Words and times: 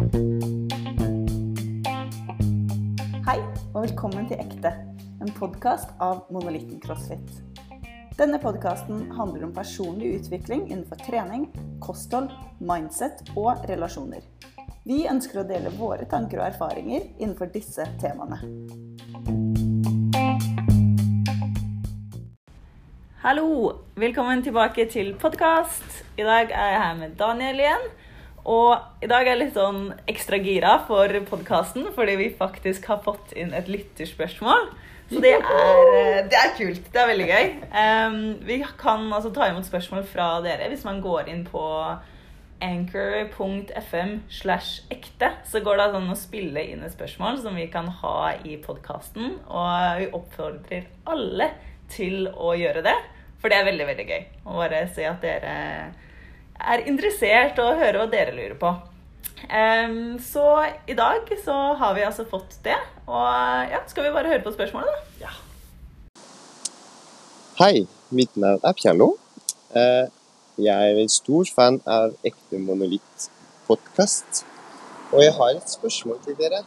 Hei, 0.00 0.06
og 3.74 3.82
velkommen 3.82 4.24
til 4.30 4.40
Ekte, 4.40 4.70
en 5.20 5.28
podkast 5.36 5.92
av 6.00 6.22
Monolitten 6.32 6.80
CrossFit. 6.80 7.28
Denne 8.16 8.40
podkasten 8.40 9.10
handler 9.18 9.44
om 9.44 9.52
personlig 9.52 10.14
utvikling 10.22 10.70
innenfor 10.70 10.96
trening, 11.04 11.50
kosthold, 11.84 12.32
mindset 12.64 13.20
og 13.34 13.60
relasjoner. 13.68 14.24
Vi 14.88 15.04
ønsker 15.04 15.42
å 15.42 15.46
dele 15.52 15.68
våre 15.76 16.08
tanker 16.08 16.40
og 16.40 16.48
erfaringer 16.48 17.04
innenfor 17.20 17.52
disse 17.52 17.84
temaene. 18.00 18.40
Hallo! 23.20 23.76
Velkommen 24.00 24.40
tilbake 24.40 24.88
til 24.88 25.12
podkast. 25.20 25.84
I 26.16 26.24
dag 26.24 26.48
er 26.48 26.70
jeg 26.72 26.84
her 26.88 26.94
med 27.04 27.18
Daniel 27.20 27.60
igjen. 27.60 27.90
Og 28.48 29.02
i 29.04 29.08
dag 29.10 29.26
er 29.26 29.34
jeg 29.34 29.40
litt 29.42 29.56
sånn 29.58 29.90
ekstra 30.08 30.38
gira 30.40 30.78
for 30.88 31.12
podkasten, 31.28 31.90
fordi 31.96 32.16
vi 32.20 32.30
faktisk 32.38 32.86
har 32.88 33.02
fått 33.04 33.34
inn 33.36 33.52
et 33.56 33.68
lytterspørsmål. 33.68 34.70
Så 35.10 35.20
det 35.20 35.32
er, 35.34 35.42
eh, 35.42 36.28
det 36.30 36.38
er 36.38 36.54
kult. 36.56 36.92
Det 36.92 37.00
er 37.00 37.10
veldig 37.10 37.26
gøy. 37.26 37.46
Um, 37.74 38.46
vi 38.46 38.64
kan 38.78 39.12
altså 39.12 39.32
ta 39.34 39.48
imot 39.50 39.66
spørsmål 39.66 40.04
fra 40.06 40.40
dere 40.44 40.68
hvis 40.70 40.84
man 40.86 41.00
går 41.02 41.28
inn 41.28 41.42
på 41.44 41.64
anchor.fm 42.62 44.20
slash 44.28 44.84
ekte. 44.90 45.32
Så 45.44 45.60
går 45.60 45.80
det 45.80 45.88
an 45.98 46.12
å 46.12 46.18
spille 46.18 46.62
inn 46.62 46.84
et 46.86 46.94
spørsmål 46.94 47.40
som 47.42 47.56
vi 47.58 47.66
kan 47.72 47.88
ha 47.88 48.34
i 48.44 48.56
podkasten. 48.62 49.40
Og 49.48 49.98
vi 49.98 50.10
oppfordrer 50.14 50.86
alle 51.10 51.50
til 51.90 52.28
å 52.30 52.54
gjøre 52.54 52.84
det. 52.86 52.96
For 53.40 53.50
det 53.50 53.58
er 53.58 53.66
veldig, 53.66 53.86
veldig 53.88 54.06
gøy 54.06 54.24
å 54.44 54.60
bare 54.60 54.84
se 54.94 55.08
at 55.08 55.24
dere 55.24 55.56
er 56.60 56.86
interessert 56.88 57.58
og 57.62 57.78
hører 57.80 58.02
hva 58.02 58.08
dere 58.12 58.34
lurer 58.36 58.56
på. 58.60 58.72
Um, 59.50 60.18
så 60.22 60.44
i 60.86 60.94
dag 60.94 61.30
så 61.44 61.54
har 61.80 61.94
vi 61.96 62.04
altså 62.06 62.26
fått 62.28 62.58
det. 62.64 62.76
Og 63.08 63.70
ja, 63.72 63.80
skal 63.88 64.06
vi 64.06 64.14
bare 64.14 64.30
høre 64.30 64.44
på 64.44 64.52
spørsmålet, 64.54 64.90
da? 64.92 65.26
Ja. 65.26 65.32
Hei, 67.60 67.86
mitt 68.14 68.36
navn 68.40 68.62
er 68.64 68.76
Pjallo. 68.76 69.14
Uh, 69.74 70.06
jeg 70.60 70.92
er 70.92 71.00
en 71.00 71.12
stor 71.12 71.48
fan 71.54 71.80
av 71.88 72.14
Ekte 72.26 72.60
monolitt-podkast. 72.60 74.44
Og 75.10 75.24
jeg 75.24 75.34
har 75.34 75.56
et 75.56 75.72
spørsmål 75.72 76.20
til 76.24 76.36
dere. 76.38 76.62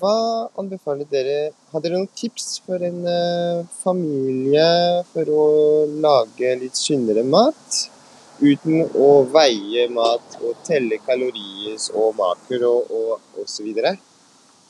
Hva 0.00 0.16
anbefaler 0.58 1.06
dere? 1.10 1.52
Har 1.70 1.84
dere 1.84 2.00
noen 2.00 2.10
tips 2.16 2.62
for 2.64 2.80
en 2.82 3.02
uh, 3.04 3.66
familie 3.82 4.68
for 5.12 5.28
å 5.28 5.46
lage 6.00 6.54
litt 6.62 6.80
sunnere 6.80 7.22
mat? 7.26 7.82
Uten 8.40 8.86
å 8.96 9.08
veie 9.28 9.84
mat 9.92 10.38
og 10.40 10.62
telle 10.64 10.96
kalorier 11.04 11.76
og 11.92 12.14
maker 12.16 12.64
og 12.68 12.94
osv. 13.42 13.68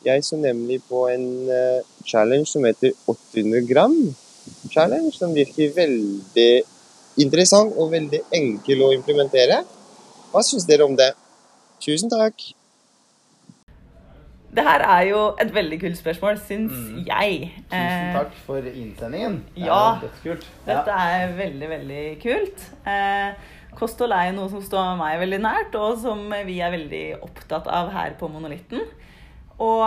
Jeg 0.05 0.25
så 0.25 0.39
nemlig 0.41 0.81
på 0.89 1.05
en 1.13 1.27
uh, 1.47 1.87
challenge 2.09 2.48
som 2.51 2.65
heter 2.67 2.97
800 3.07 3.67
gram 3.69 3.97
challenge, 4.71 5.13
som 5.19 5.35
virker 5.35 5.75
veldig 5.77 6.53
interessant 7.21 7.77
og 7.77 7.93
veldig 7.95 8.23
enkel 8.35 8.87
å 8.87 8.95
implementere. 8.97 9.63
Hva 10.31 10.43
syns 10.47 10.67
dere 10.69 10.87
om 10.87 10.97
det? 10.98 11.13
Tusen 11.83 12.11
takk! 12.13 12.51
Det 14.51 14.65
her 14.67 14.83
er 14.83 15.05
jo 15.07 15.19
et 15.39 15.53
veldig 15.55 15.77
kult 15.79 15.98
spørsmål, 15.98 16.41
syns 16.43 16.75
mm. 16.75 17.03
jeg. 17.07 17.53
Tusen 17.71 17.79
eh, 17.79 18.17
takk 18.17 18.33
for 18.48 18.67
innsendingen. 18.67 19.37
Det 19.55 19.69
ja, 19.69 19.83
er 20.03 20.41
dette 20.67 20.97
er 21.05 21.35
veldig, 21.39 21.69
veldig 21.71 22.05
kult. 22.25 22.65
Eh, 22.83 23.51
kosthold 23.79 24.15
er 24.17 24.31
jo 24.31 24.37
noe 24.39 24.51
som 24.53 24.63
står 24.65 24.99
meg 25.01 25.21
veldig 25.23 25.41
nært, 25.45 25.77
og 25.79 26.01
som 26.03 26.27
vi 26.47 26.59
er 26.63 26.75
veldig 26.75 27.05
opptatt 27.27 27.71
av 27.71 27.93
her 27.95 28.17
på 28.21 28.29
Monolitten. 28.33 28.83
Og 29.61 29.85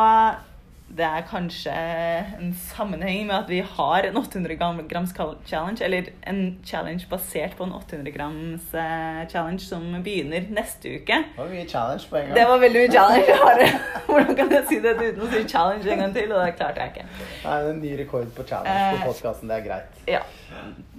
det 0.97 1.05
er 1.05 1.23
kanskje 1.25 1.73
en 1.73 2.51
sammenheng 2.53 3.25
med 3.25 3.35
at 3.35 3.49
vi 3.49 3.61
har 3.65 4.05
en 4.05 4.17
800 4.19 4.55
grams 4.89 5.13
challenge, 5.47 5.81
eller 5.81 6.11
en 6.29 6.59
challenge 6.65 7.07
basert 7.09 7.55
på 7.57 7.65
en 7.65 7.73
800 7.73 8.11
grams 8.13 8.73
eh, 8.73 9.23
challenge 9.31 9.65
som 9.65 9.87
begynner 10.05 10.45
neste 10.53 10.99
uke. 10.99 11.17
Det 11.33 11.39
var 11.39 11.49
mye 11.49 11.65
challenge 11.69 12.09
på 12.09 12.19
en 12.19 12.27
gang. 12.27 12.37
Det 12.37 12.45
var 12.51 12.61
veldig 12.65 12.83
mye 12.83 12.91
challenge. 12.91 13.81
Hvordan 14.11 14.35
kan 14.35 14.53
jeg 14.53 14.69
si 14.69 14.79
det 14.83 14.93
uten 14.99 15.25
å 15.25 15.31
si 15.33 15.43
challenge 15.55 15.89
en 15.95 16.05
gang 16.05 16.15
til? 16.19 16.31
Og 16.31 16.45
det 16.45 16.55
klarte 16.61 16.85
jeg 16.85 16.93
ikke. 16.93 17.27
Nei, 17.47 17.57
en 17.71 17.81
ny 17.81 17.97
rekord 18.03 18.31
på 18.37 18.47
challenge 18.53 18.87
på 18.93 19.01
eh, 19.01 19.09
podkasten. 19.09 19.49
Det 19.49 19.59
er 19.59 19.67
greit. 19.67 19.99
Ja. 20.13 20.23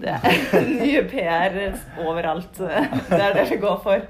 Det 0.02 0.18
er 0.18 0.68
nye 0.82 1.06
PR 1.14 1.58
overalt. 2.02 2.58
Det 2.58 3.22
er 3.22 3.38
det 3.38 3.48
vi 3.52 3.62
går 3.62 3.82
for. 3.86 4.06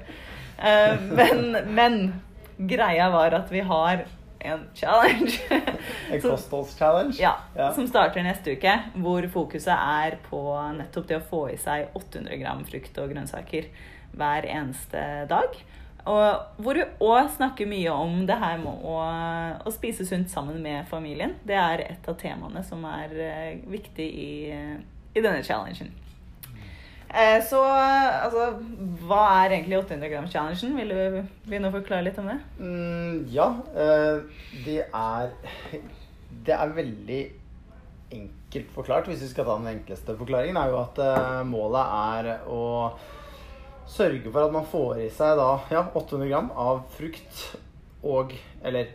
Eh, 0.57 1.09
men, 1.13 1.49
men 1.77 2.03
greia 2.57 3.11
var 3.13 3.37
at 3.37 3.51
vi 3.53 3.61
har 3.61 4.07
en 4.51 4.65
challenge. 4.77 5.39
en 6.11 6.21
kostholdschallenge? 6.23 7.17
Ja, 7.19 7.35
ja. 7.55 7.71
Som 7.75 7.87
starter 7.89 8.25
neste 8.25 8.55
uke. 8.55 8.75
Hvor 9.01 9.27
fokuset 9.33 9.73
er 9.75 10.19
på 10.29 10.41
nettopp 10.77 11.09
det 11.09 11.19
å 11.19 11.25
få 11.29 11.41
i 11.53 11.57
seg 11.61 11.95
800 11.97 12.39
gram 12.41 12.63
frukt 12.67 13.01
og 13.01 13.13
grønnsaker 13.13 13.71
hver 14.15 14.47
eneste 14.47 15.01
dag. 15.31 15.57
Og 16.05 16.61
hvor 16.61 16.77
vi 16.77 16.85
òg 17.01 17.31
snakker 17.33 17.69
mye 17.69 17.93
om 17.93 18.25
det 18.29 18.37
her 18.37 18.59
med 18.61 18.83
å, 18.85 18.97
å, 19.65 19.71
spise 19.73 20.05
sunt 20.05 20.29
sammen 20.29 20.61
med 20.61 20.85
familien. 20.89 21.33
Det 21.43 21.57
er 21.57 21.81
et 21.87 22.09
av 22.09 22.17
temaene 22.21 22.61
som 22.65 22.85
er 22.85 23.15
uh, 23.17 23.69
viktig 23.71 24.05
i, 24.05 24.33
i 25.17 25.23
denne 25.23 25.41
challengen. 25.41 25.89
Eh, 27.15 27.37
så 27.47 27.61
altså, 27.63 28.49
hva 29.07 29.21
er 29.45 29.53
egentlig 29.55 29.77
800 29.79 30.09
grams-challengen? 30.11 30.73
Vil 30.75 30.89
du 30.91 31.19
begynne 31.47 31.69
å 31.69 31.75
forklare 31.77 32.03
litt 32.03 32.17
om 32.19 32.27
det? 32.27 32.39
Mm, 32.59 33.21
ja. 33.31 33.45
Eh, 33.71 34.17
det 34.65 34.81
er 34.83 35.31
Det 36.45 36.53
er 36.53 36.73
veldig 36.75 37.21
enkelt 38.15 38.73
forklart. 38.75 39.07
Hvis 39.07 39.23
vi 39.23 39.29
skal 39.31 39.47
ta 39.47 39.55
den 39.61 39.71
enkleste 39.71 40.17
forklaringen, 40.19 40.59
er 40.59 40.73
jo 40.73 40.81
at 40.81 40.99
eh, 41.05 41.39
målet 41.47 41.93
er 42.01 42.49
å 42.51 42.65
sørge 43.87 44.27
for 44.27 44.43
at 44.43 44.53
man 44.53 44.67
får 44.67 44.99
i 45.05 45.07
seg 45.13 45.37
da 45.39 45.49
ja, 45.71 45.85
800 45.93 46.27
gram 46.27 46.51
av 46.51 46.83
frukt 46.97 47.41
og 48.05 48.33
Eller 48.65 48.91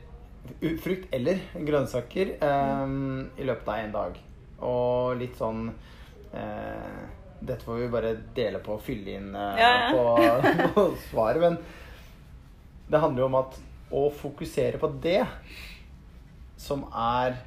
frukt 0.83 1.13
eller 1.15 1.41
grønnsaker 1.55 2.33
um, 2.43 3.29
i 3.39 3.45
løpet 3.47 3.69
av 3.71 3.81
en 3.81 3.93
dag. 3.95 4.21
Og 4.67 5.21
litt 5.21 5.37
sånn 5.39 5.69
uh, 6.33 7.03
dette 7.41 7.65
får 7.65 7.81
vi 7.81 7.91
bare 7.93 8.15
dele 8.37 8.61
på 8.65 8.77
og 8.77 8.85
fylle 8.85 9.17
inn 9.17 9.31
uh, 9.35 9.57
ja, 9.59 9.71
ja. 9.91 10.33
På, 10.43 10.65
på, 10.77 10.87
svaret. 11.09 11.41
Men 11.43 12.91
det 12.91 13.01
handler 13.01 13.25
jo 13.25 13.29
om 13.31 13.39
at 13.41 13.61
å 13.91 14.05
fokusere 14.15 14.79
på 14.79 14.91
det, 15.03 15.23
som 16.61 16.85
er 16.95 17.41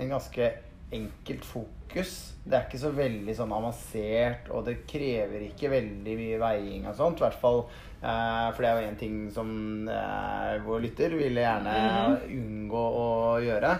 en 0.00 0.14
ganske 0.14 0.46
enkelt 0.94 1.44
fokus 1.46 2.12
Det 2.44 2.54
er 2.56 2.64
ikke 2.66 2.80
så 2.80 2.90
veldig 2.94 3.34
sånn 3.36 3.52
avansert, 3.54 4.48
og 4.54 4.64
det 4.68 4.84
krever 4.88 5.46
ikke 5.48 5.72
veldig 5.72 6.14
mye 6.18 6.38
veiing 6.42 6.88
og 6.90 6.96
sånt. 6.98 7.20
I 7.20 7.26
hvert 7.26 7.40
fall 7.40 7.60
uh, 7.64 8.48
For 8.54 8.60
det 8.60 8.70
er 8.70 8.78
jo 8.78 8.88
én 8.88 8.98
ting 9.00 9.20
som 9.34 9.50
uh, 9.88 10.54
vår 10.64 10.82
lytter 10.84 11.14
ville 11.18 11.44
gjerne 11.44 11.76
mm. 11.76 12.16
unngå 12.38 12.86
å 13.00 13.06
gjøre. 13.44 13.76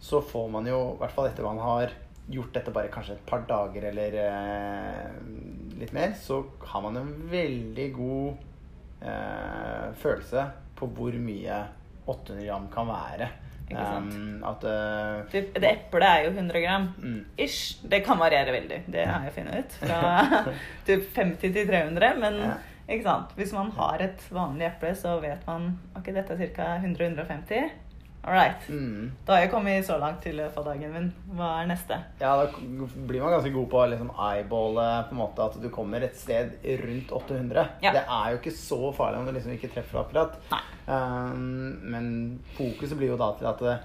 Så 0.00 0.22
får 0.24 0.46
man 0.54 0.68
jo, 0.70 0.78
i 0.94 1.02
hvert 1.02 1.16
fall 1.16 1.28
etter 1.28 1.44
man 1.44 1.60
har 1.60 1.92
gjort 2.30 2.54
dette 2.54 2.72
bare 2.74 2.92
kanskje 2.92 3.16
et 3.18 3.26
par 3.26 3.42
dager 3.48 3.88
eller 3.90 4.16
eh, 4.22 5.04
litt 5.80 5.92
mer, 5.96 6.14
så 6.18 6.42
har 6.72 6.84
man 6.84 6.98
en 7.00 7.12
veldig 7.30 7.86
god 7.96 8.46
eh, 9.02 9.86
følelse 9.98 10.46
på 10.78 10.88
hvor 10.96 11.16
mye 11.20 11.60
800 12.06 12.46
gram 12.46 12.68
kan 12.72 12.90
være. 12.90 13.30
Ikke 13.70 13.84
sant? 13.86 14.14
Um, 14.14 14.40
at, 14.48 14.64
uh, 14.66 15.20
det, 15.30 15.44
det 15.54 15.68
eplet 15.68 16.06
er 16.06 16.24
jo 16.24 16.32
100 16.32 16.62
gram. 16.64 16.88
Mm. 16.98 17.20
Ish. 17.38 17.84
Det 17.86 18.00
kan 18.06 18.18
variere 18.18 18.54
veldig. 18.56 18.80
Det 18.90 19.04
har 19.06 19.28
jeg 19.28 19.36
funnet 19.36 19.60
ut. 19.60 19.76
Fra 19.84 20.00
typ 20.88 21.06
50 21.20 21.54
til 21.54 21.68
300. 21.68 22.10
Men 22.18 22.40
ja. 22.42 22.56
ikke 22.88 23.06
sant? 23.06 23.36
hvis 23.38 23.54
man 23.54 23.70
har 23.76 24.02
et 24.02 24.26
vanlig 24.34 24.66
eple, 24.72 24.90
så 24.98 25.20
vet 25.22 25.46
man 25.46 25.70
ok, 25.94 26.10
dette 26.16 26.34
er 26.34 26.52
ca. 26.56 26.72
100-150. 26.82 27.70
All 28.22 28.34
right. 28.34 28.66
Mm. 28.68 29.12
Da 29.24 29.32
har 29.32 29.46
jeg 29.46 29.50
kommet 29.54 29.86
så 29.86 29.96
langt 29.98 30.20
til 30.22 30.42
for 30.52 30.66
dagen 30.68 30.92
min. 30.92 31.06
Hva 31.38 31.54
er 31.62 31.70
neste? 31.70 31.96
Ja, 32.20 32.34
Da 32.36 32.50
blir 32.52 33.22
man 33.22 33.32
ganske 33.32 33.52
god 33.54 33.68
på 33.72 33.80
å 33.80 33.86
liksom 33.88 34.10
eyeballe 34.12 34.88
på 35.08 35.16
en 35.16 35.20
måte 35.22 35.46
at 35.46 35.56
du 35.62 35.68
kommer 35.72 36.04
et 36.04 36.18
sted 36.20 36.58
rundt 36.82 37.14
800. 37.16 37.64
Ja. 37.82 37.94
Det 37.96 38.04
er 38.04 38.34
jo 38.34 38.42
ikke 38.42 38.56
så 38.56 38.92
farlig 38.96 39.22
om 39.22 39.30
du 39.30 39.32
liksom 39.38 39.54
ikke 39.56 39.72
treffer 39.72 40.02
akkurat. 40.02 40.36
Um, 40.84 41.80
men 41.80 42.12
fokuset 42.58 42.98
blir 43.00 43.14
jo 43.14 43.20
da 43.20 43.32
til 43.38 43.48
at 43.48 43.64
det, 43.64 43.78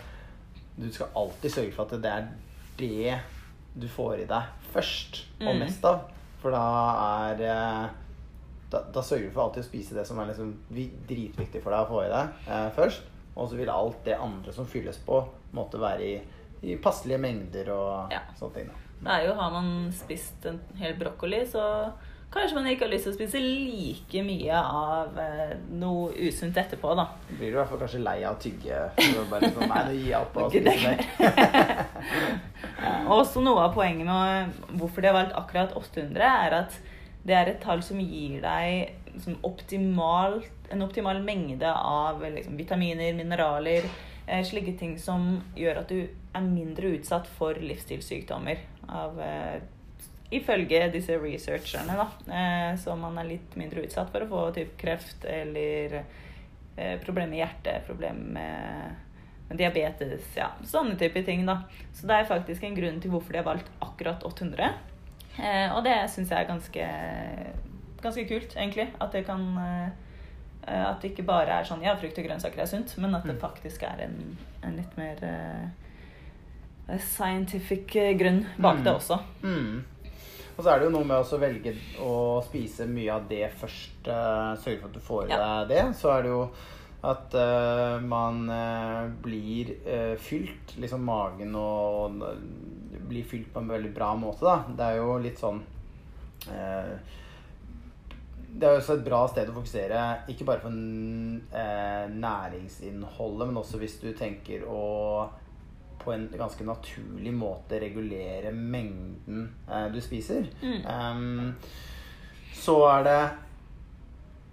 du 0.84 0.92
skal 0.92 1.16
alltid 1.16 1.56
sørge 1.56 1.76
for 1.78 1.88
at 1.88 2.04
det 2.04 2.12
er 2.12 2.28
det 2.80 3.20
du 3.76 3.88
får 3.92 4.26
i 4.26 4.28
deg 4.28 4.52
først 4.76 5.24
og 5.40 5.54
mm. 5.54 5.64
mest 5.64 5.88
av. 5.88 6.10
For 6.44 6.52
da 6.52 6.66
er 7.24 7.48
eh, 7.48 7.86
da, 8.72 8.84
da, 8.92 9.02
sørger 9.02 9.30
du 9.30 9.34
for 9.34 9.48
alltid 9.48 9.64
å 9.64 9.68
spise 9.70 9.96
det 9.96 10.04
som 10.08 10.20
er 10.20 10.34
liksom 10.34 10.52
dritviktig 11.08 11.64
for 11.64 11.72
deg 11.72 11.86
å 11.86 11.90
få 11.90 12.04
i 12.04 12.12
deg 12.12 12.48
eh, 12.50 12.70
først. 12.76 13.15
Og 13.36 13.50
så 13.52 13.60
vil 13.60 13.70
alt 13.72 14.02
det 14.06 14.16
andre 14.16 14.54
som 14.56 14.68
fylles 14.68 14.98
på, 15.06 15.20
måtte 15.56 15.80
være 15.82 16.08
i, 16.08 16.16
i 16.72 16.78
passelige 16.82 17.20
mengder 17.22 17.72
og 17.76 18.14
ja. 18.16 18.24
sånne 18.40 18.60
ting. 18.62 18.74
Det 19.06 19.12
er 19.12 19.26
jo, 19.28 19.34
Har 19.38 19.52
man 19.54 19.72
spist 19.94 20.46
en 20.48 20.62
hel 20.80 20.96
brokkoli, 21.00 21.42
så 21.52 21.66
kanskje 22.32 22.56
man 22.58 22.68
ikke 22.72 22.88
har 22.88 22.94
lyst 22.94 23.08
til 23.08 23.14
å 23.14 23.18
spise 23.18 23.42
like 23.44 24.24
mye 24.26 24.62
av 24.62 25.20
eh, 25.22 25.54
noe 25.80 26.10
usunt 26.26 26.58
etterpå, 26.60 26.96
da. 26.98 27.06
Blir 27.30 27.52
du 27.52 27.54
i 27.54 27.60
hvert 27.60 27.72
fall 27.72 27.84
kanskje 27.84 28.02
lei 28.04 28.18
av 28.24 28.38
å 28.38 28.42
tygge? 28.44 28.82
Bare 29.32 29.52
sånn, 29.52 29.72
Nei, 29.72 29.84
gir 30.00 30.10
jeg 30.10 30.20
opp. 30.22 30.40
å 30.40 30.50
spise 30.50 30.76
mer. 30.84 31.86
Og 33.08 33.14
også 33.22 33.44
noe 33.44 33.68
av 33.68 33.76
poenget 33.76 34.08
med 34.08 34.76
hvorfor 34.80 35.04
de 35.04 35.12
har 35.12 35.18
valgt 35.20 35.38
akkurat 35.38 35.76
800, 35.80 36.24
er 36.24 36.60
at 36.64 36.80
det 37.26 37.36
er 37.36 37.50
et 37.52 37.64
tall 37.64 37.81
som 37.86 38.00
gir 38.02 38.40
deg 38.44 39.05
liksom, 39.16 39.38
optimal, 39.48 40.42
en 40.70 40.86
optimal 40.86 41.22
mengde 41.24 41.72
av 41.72 42.24
liksom, 42.24 42.58
vitaminer, 42.58 43.14
mineraler, 43.18 43.88
eh, 44.28 44.44
slike 44.46 44.78
ting 44.80 44.98
som 45.00 45.42
gjør 45.58 45.84
at 45.84 45.94
du 45.94 46.04
er 46.06 46.44
mindre 46.46 46.96
utsatt 46.98 47.28
for 47.38 47.58
livsstilssykdommer. 47.60 48.62
Av, 48.88 49.20
eh, 49.22 49.58
ifølge 50.36 50.88
disse 50.94 51.18
researcherne, 51.22 51.96
da. 51.98 52.08
Eh, 52.28 52.78
så 52.82 52.96
man 53.00 53.18
er 53.22 53.32
litt 53.36 53.56
mindre 53.60 53.86
utsatt 53.86 54.12
for 54.14 54.26
å 54.26 54.30
få 54.30 54.46
typ 54.56 54.78
kreft 54.78 55.26
eller 55.26 56.00
eh, 56.02 56.96
problemer 57.04 57.32
med 57.34 57.44
hjertet, 57.44 57.86
problemer 57.88 58.96
med 59.46 59.60
diabetes, 59.60 60.26
ja, 60.38 60.50
sånne 60.66 60.98
type 61.00 61.22
ting. 61.24 61.46
da. 61.46 61.62
Så 61.94 62.08
det 62.10 62.20
er 62.20 62.30
faktisk 62.30 62.64
en 62.64 62.76
grunn 62.78 63.00
til 63.02 63.14
hvorfor 63.14 63.34
de 63.34 63.42
har 63.42 63.48
valgt 63.48 63.72
akkurat 63.84 64.24
800. 64.26 64.74
Eh, 65.38 65.70
og 65.76 65.84
det 65.86 65.98
syns 66.12 66.32
jeg 66.32 66.40
er 66.40 66.50
ganske, 66.50 66.88
ganske 68.01 68.27
kult, 68.27 68.56
egentlig. 68.56 68.88
At 69.01 69.12
det 69.12 69.25
kan 69.27 69.42
eh, 69.57 69.89
At 70.68 71.01
det 71.01 71.12
ikke 71.13 71.25
bare 71.27 71.59
er 71.59 71.63
sånn 71.63 71.81
ja, 71.86 71.95
frukt 71.95 72.18
og 72.18 72.25
grønnsaker 72.25 72.62
er 72.63 72.65
sunt, 72.65 72.97
men 72.97 73.13
at 73.15 73.24
det 73.24 73.36
Mm. 73.36 73.42
faktisk 73.42 73.83
er 73.83 74.00
en, 74.07 74.38
en 74.63 74.75
litt 74.75 74.95
mer 74.97 75.15
uh, 75.21 76.97
scientific 76.97 77.95
eh, 77.95 78.13
grunn 78.18 78.45
bak 78.57 78.77
det 78.83 78.92
Mm. 78.92 78.95
også. 78.95 79.19
Mm. 79.44 79.83
Og 80.57 80.63
så 80.63 80.69
er 80.71 80.80
det 80.80 80.86
jo 80.88 80.92
noe 80.95 81.03
med 81.03 81.18
å 81.18 81.38
velge 81.39 81.74
å 82.00 82.42
spise 82.45 82.86
mye 82.88 83.12
av 83.13 83.27
det 83.30 83.51
først. 83.59 84.07
Uh, 84.07 84.56
Sørge 84.56 84.80
for 84.80 84.88
at 84.88 84.94
du 84.94 85.00
får 85.00 85.25
i 85.27 85.30
Ja. 85.30 85.63
deg 85.65 85.68
det. 85.69 85.95
Så 85.95 86.09
er 86.18 86.21
det 86.24 86.30
jo 86.31 86.50
at 87.03 87.36
uh, 87.36 88.00
man 88.01 88.50
uh, 88.50 89.07
blir 89.21 89.75
eh, 89.86 90.15
fylt, 90.18 90.77
liksom 90.80 91.03
magen 91.06 91.53
og, 91.56 92.21
og 92.21 92.38
blir 93.09 93.24
fylt 93.24 93.51
på 93.53 93.59
en 93.59 93.68
veldig 93.69 93.94
bra 93.94 94.15
måte, 94.15 94.42
da. 94.42 94.63
Det 94.69 94.81
er 94.86 94.95
jo 94.97 95.18
litt 95.19 95.38
sånn 95.38 95.62
eh, 96.50 96.95
det 98.56 98.68
er 98.68 98.78
også 98.78 98.96
et 98.96 99.04
bra 99.04 99.22
sted 99.28 99.50
å 99.52 99.56
fokusere, 99.57 100.02
ikke 100.31 100.46
bare 100.48 100.63
på 100.63 100.69
eh, 100.72 102.06
næringsinnholdet, 102.16 103.50
men 103.50 103.60
også 103.60 103.81
hvis 103.81 103.98
du 104.00 104.12
tenker 104.16 104.63
å 104.69 104.84
på 106.06 106.13
en 106.13 106.28
ganske 106.38 106.63
naturlig 106.68 107.34
måte 107.34 107.80
regulere 107.81 108.52
mengden 108.56 109.48
eh, 109.68 109.88
du 109.92 109.98
spiser. 110.04 110.46
Mm. 110.62 111.56
Så 112.56 112.78
er 112.88 113.07
det 113.07 113.22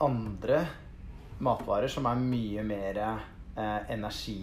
andre 0.02 0.62
matvarer 1.43 1.93
som 1.93 2.08
er 2.08 2.25
mye 2.25 2.64
mer 2.66 3.00
eh, 3.04 3.81
energi 3.93 4.40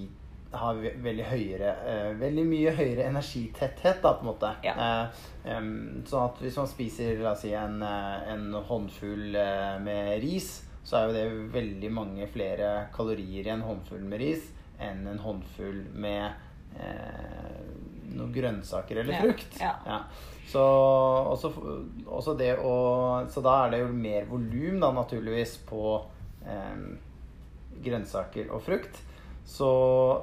har 0.52 0.80
ve 0.82 0.94
veldig 1.04 1.26
høyere 1.30 1.74
uh, 1.84 2.12
Veldig 2.18 2.46
mye 2.50 2.72
høyere 2.74 3.06
energitetthet, 3.10 4.00
da, 4.02 4.16
på 4.18 4.26
en 4.26 4.30
måte. 4.32 4.54
Ja. 4.66 4.74
Uh, 4.80 5.28
um, 5.46 6.02
sånn 6.10 6.26
at 6.26 6.42
hvis 6.42 6.58
man 6.58 6.72
spiser 6.72 7.22
la 7.22 7.36
oss 7.36 7.44
si, 7.46 7.54
en, 7.54 7.82
eh, 7.86 8.32
en 8.34 8.50
håndfull 8.70 9.38
med 9.86 10.16
ris, 10.24 10.50
så 10.84 10.98
er 10.98 11.06
jo 11.06 11.14
det 11.18 11.52
veldig 11.54 11.92
mange 11.94 12.28
flere 12.34 12.88
kalorier 12.96 13.46
i 13.46 13.54
en 13.54 13.66
håndfull 13.66 14.02
med 14.10 14.24
ris 14.24 14.48
enn 14.82 15.04
en 15.12 15.20
håndfull 15.22 15.84
med 16.00 16.32
eh, 16.80 17.60
noen 18.16 18.32
grønnsaker 18.34 19.02
eller 19.04 19.14
Ja, 19.14 19.22
frukt. 19.22 19.60
ja. 19.60 20.00
Så, 20.50 20.64
også, 21.30 21.52
også 22.08 22.34
det 22.40 22.56
å, 22.58 22.74
så 23.30 23.44
da 23.46 23.56
er 23.66 23.76
det 23.76 23.84
jo 23.84 23.92
mer 23.94 24.26
volum, 24.32 24.80
da, 24.82 24.90
naturligvis, 24.96 25.60
på 25.70 25.84
eh, 26.48 26.80
grønnsaker 27.86 28.50
og 28.56 28.64
frukt. 28.66 29.04
Så 29.50 29.70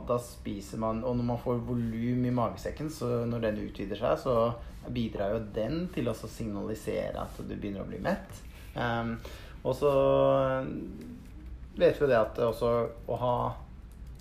da 0.06 0.20
spiser 0.23 0.78
man 0.78 1.00
Og 1.05 1.17
når 1.19 1.26
man 1.26 1.40
får 1.43 1.58
volum 1.67 2.25
i 2.25 2.34
magesekken, 2.34 2.90
så 2.94 3.25
når 3.26 3.49
den 3.49 3.62
utvider 3.67 3.99
seg, 3.99 4.20
så 4.23 4.37
bidrar 4.94 5.34
jo 5.34 5.40
den 5.55 5.88
til 5.94 6.06
å 6.06 6.14
signalisere 6.14 7.25
at 7.25 7.40
du 7.43 7.55
begynner 7.56 7.82
å 7.82 7.88
bli 7.90 7.99
mett. 8.05 8.43
Um, 8.76 9.17
og 9.67 9.75
så 9.75 9.90
vet 11.76 11.99
vi 11.99 12.08
det 12.11 12.20
at 12.20 12.38
også 12.38 12.70
å 13.11 13.19
ha 13.19 13.38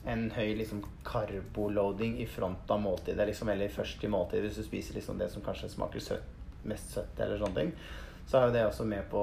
en 0.10 0.26
høy 0.34 0.56
liksom 0.58 0.82
karboloading 1.06 2.18
i 2.22 2.26
front 2.30 2.70
av 2.74 2.82
måltidet, 2.82 3.28
liksom, 3.30 3.50
eller 3.54 3.74
først 3.74 4.04
i 4.06 4.10
måltidet, 4.12 4.48
hvis 4.48 4.60
du 4.62 4.68
spiser 4.68 4.98
liksom 4.98 5.22
det 5.22 5.30
som 5.34 5.46
kanskje 5.46 5.72
smaker 5.74 6.04
søtt, 6.04 6.34
mest 6.66 6.94
søtt, 6.94 7.14
eller 7.22 7.42
sånne 7.42 7.62
ting, 7.62 7.72
så 8.26 8.40
er 8.40 8.48
jo 8.48 8.56
det 8.58 8.66
også 8.66 8.86
med 8.90 9.06
på 9.10 9.22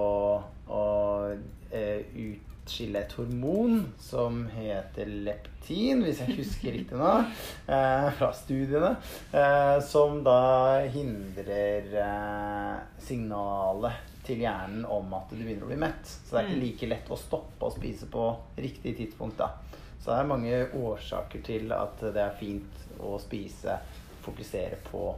å 0.70 0.82
eh, 1.74 2.06
utskille 2.62 3.00
et 3.00 3.12
hormon 3.18 3.80
som 3.98 4.44
heter 4.54 5.06
leptin, 5.06 6.02
hvis 6.04 6.20
jeg 6.22 6.36
husker 6.38 6.72
riktig 6.76 6.98
nå, 6.98 7.12
eh, 7.66 8.08
fra 8.18 8.28
studiene, 8.36 8.92
eh, 9.34 9.80
som 9.82 10.20
da 10.24 10.82
hindrer 10.92 11.90
eh, 12.04 12.76
signalet 13.02 14.08
til 14.22 14.44
hjernen 14.44 14.84
om 14.86 15.10
at 15.18 15.30
du 15.34 15.40
begynner 15.42 15.66
å 15.66 15.72
bli 15.72 15.80
mett. 15.82 16.06
Så 16.06 16.36
det 16.36 16.38
er 16.44 16.46
ikke 16.46 16.60
Mm. 16.60 16.62
like 16.62 16.86
lett 16.92 17.10
å 17.10 17.18
stoppe 17.18 17.66
å 17.66 17.72
spise 17.74 18.06
på 18.06 18.28
riktig 18.56 18.96
tidspunkt, 19.00 19.38
da. 19.38 19.50
Så 19.98 20.10
det 20.12 20.18
er 20.20 20.30
mange 20.30 20.60
årsaker 20.78 21.42
til 21.46 21.72
at 21.74 21.98
det 22.00 22.22
er 22.22 22.36
fint 22.38 22.78
å 23.02 23.16
spise, 23.22 23.78
fokusere 24.22 24.78
på 24.90 25.08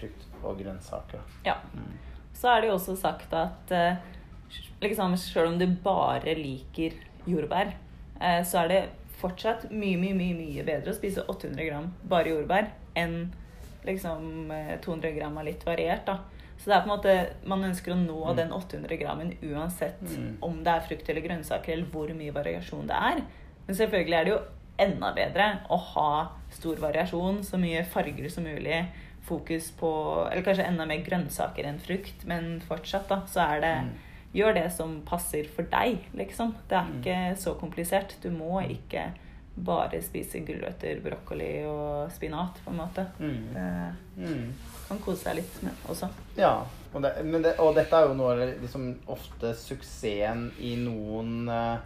frukt 0.00 0.26
og 0.42 0.58
grønnsaker. 0.58 1.22
Ja. 1.46 1.54
Mm. 1.74 1.94
Så 2.34 2.48
er 2.50 2.60
det 2.62 2.70
jo 2.70 2.76
også 2.78 2.96
sagt 2.98 3.34
at 3.34 3.70
liksom, 4.82 5.16
selv 5.16 5.48
om 5.52 5.58
du 5.58 5.66
bare 5.84 6.34
liker 6.34 6.92
jordbær, 7.26 7.72
eh, 8.20 8.42
så 8.44 8.64
er 8.64 8.68
det 8.68 8.82
fortsatt 9.20 9.70
mye, 9.70 9.96
mye, 10.00 10.14
mye, 10.16 10.34
mye 10.34 10.64
bedre 10.64 10.92
å 10.92 10.96
spise 10.96 11.24
800 11.28 11.66
gram 11.68 11.90
bare 12.08 12.30
jordbær 12.32 12.70
enn 12.96 13.32
liksom 13.84 14.50
eh, 14.52 14.76
200 14.80 15.12
gram 15.16 15.36
av 15.38 15.44
litt 15.44 15.64
variert. 15.66 16.04
da. 16.06 16.18
Så 16.60 16.68
det 16.68 16.74
er 16.76 16.80
på 16.84 16.90
en 16.90 16.96
måte, 16.98 17.12
man 17.48 17.62
ønsker 17.64 17.92
å 17.94 17.96
nå 17.96 18.18
Mm. 18.30 18.36
den 18.36 18.50
800 18.52 18.96
grammen 19.00 19.36
uansett 19.42 20.00
Mm. 20.02 20.36
om 20.42 20.62
det 20.64 20.72
er 20.72 20.80
frukt 20.88 21.08
eller 21.08 21.20
grønnsaker, 21.22 21.72
eller 21.72 21.86
hvor 21.86 22.08
mye 22.14 22.32
variasjon 22.32 22.86
det 22.86 22.96
er. 22.96 23.22
Men 23.66 23.76
selvfølgelig 23.76 24.14
er 24.20 24.24
det 24.24 24.32
jo 24.32 24.40
enda 24.78 25.12
bedre 25.14 25.60
å 25.70 25.76
ha 25.78 26.28
stor 26.50 26.76
variasjon, 26.76 27.40
så 27.44 27.58
mye 27.58 27.84
farger 27.84 28.28
som 28.30 28.44
mulig, 28.44 28.86
fokus 29.22 29.70
på 29.70 30.30
Eller 30.32 30.42
kanskje 30.42 30.66
enda 30.66 30.86
mer 30.86 30.98
grønnsaker 31.04 31.64
enn 31.66 31.78
frukt, 31.78 32.24
men 32.26 32.60
fortsatt, 32.60 33.08
da, 33.08 33.20
så 33.26 33.40
er 33.56 33.60
det 33.60 33.76
Mm. 33.84 33.90
Gjør 34.34 34.54
det 34.54 34.68
som 34.72 35.00
passer 35.02 35.48
for 35.50 35.66
deg, 35.72 36.04
liksom. 36.14 36.54
Det 36.68 36.76
er 36.78 36.84
Mm. 36.86 37.00
ikke 37.00 37.36
så 37.36 37.54
komplisert. 37.58 38.14
Du 38.22 38.30
må 38.30 38.60
ikke 38.62 39.08
bare 39.56 40.00
spise 40.02 40.38
gulrøtter, 40.46 41.00
brokkoli 41.02 41.64
og 41.66 42.10
spinat, 42.12 42.60
på 42.64 42.70
en 42.70 42.76
måte. 42.78 43.06
Mm. 43.18 43.54
Det 43.54 44.28
Mm. 44.28 44.52
kan 44.88 44.98
kose 44.98 45.24
seg 45.24 45.34
litt 45.36 45.62
med 45.62 45.72
også. 45.88 46.08
Ja, 46.36 46.64
og, 46.94 47.02
det, 47.02 47.24
men 47.24 47.42
det, 47.42 47.58
og 47.58 47.74
dette 47.74 47.92
er 47.96 48.06
jo 48.08 48.14
noe 48.14 48.32
av 48.32 48.60
liksom, 48.62 48.98
ofte 49.08 49.52
suksessen 49.54 50.52
i 50.60 50.76
noen 50.76 51.48
eh, 51.48 51.78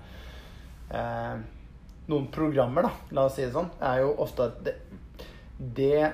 eh, 0.91 1.37
Noen 2.07 2.27
programmer, 2.29 2.83
da, 2.83 2.91
la 3.13 3.23
oss 3.25 3.37
si 3.37 3.43
det 3.47 3.53
sånn, 3.55 3.71
er 3.81 4.01
jo 4.03 4.11
ofte 4.21 4.45
at 4.45 4.59
det, 4.63 4.75
det 5.75 6.13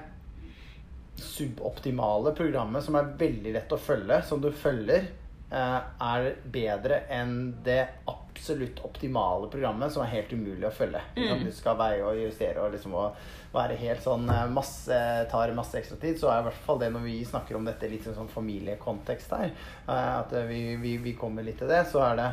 suboptimale 1.20 2.32
programmet 2.36 2.84
som 2.84 2.94
er 2.94 3.08
veldig 3.18 3.52
lett 3.56 3.72
å 3.74 3.78
følge, 3.80 4.20
som 4.26 4.40
du 4.40 4.50
følger, 4.52 5.08
er 5.50 6.26
bedre 6.52 7.00
enn 7.10 7.32
det 7.66 7.80
absolutt 8.06 8.78
optimale 8.86 9.48
programmet 9.50 9.90
som 9.92 10.04
er 10.04 10.12
helt 10.12 10.32
umulig 10.32 10.68
å 10.68 10.72
følge. 10.74 11.00
Mm. 11.16 11.42
Du 11.42 11.50
skal 11.54 11.78
veie 11.80 12.04
og 12.06 12.20
justere 12.20 12.62
og 12.62 12.74
liksom 12.74 12.94
og 12.94 13.16
være 13.54 13.78
helt 13.80 14.02
sånn 14.04 14.28
eh, 14.30 14.46
masse, 14.52 15.00
tar 15.30 15.54
masse 15.56 15.78
ekstra 15.80 15.98
tid, 16.00 16.18
så 16.20 16.30
er 16.30 16.42
i 16.42 16.46
hvert 16.48 16.62
fall 16.66 16.78
det 16.82 16.92
når 16.94 17.02
vi 17.06 17.16
snakker 17.26 17.58
om 17.58 17.66
dette 17.66 17.90
litt 17.90 18.06
i 18.06 18.14
sånn 18.14 18.30
familiekontekst 18.30 19.34
her, 19.34 19.50
eh, 19.50 20.12
at 20.20 20.34
vi, 20.48 20.62
vi, 20.80 20.96
vi 21.02 21.16
kommer 21.18 21.46
litt 21.46 21.58
til 21.60 21.70
det, 21.70 21.82
så 21.90 22.04
er 22.10 22.20
det 22.20 22.30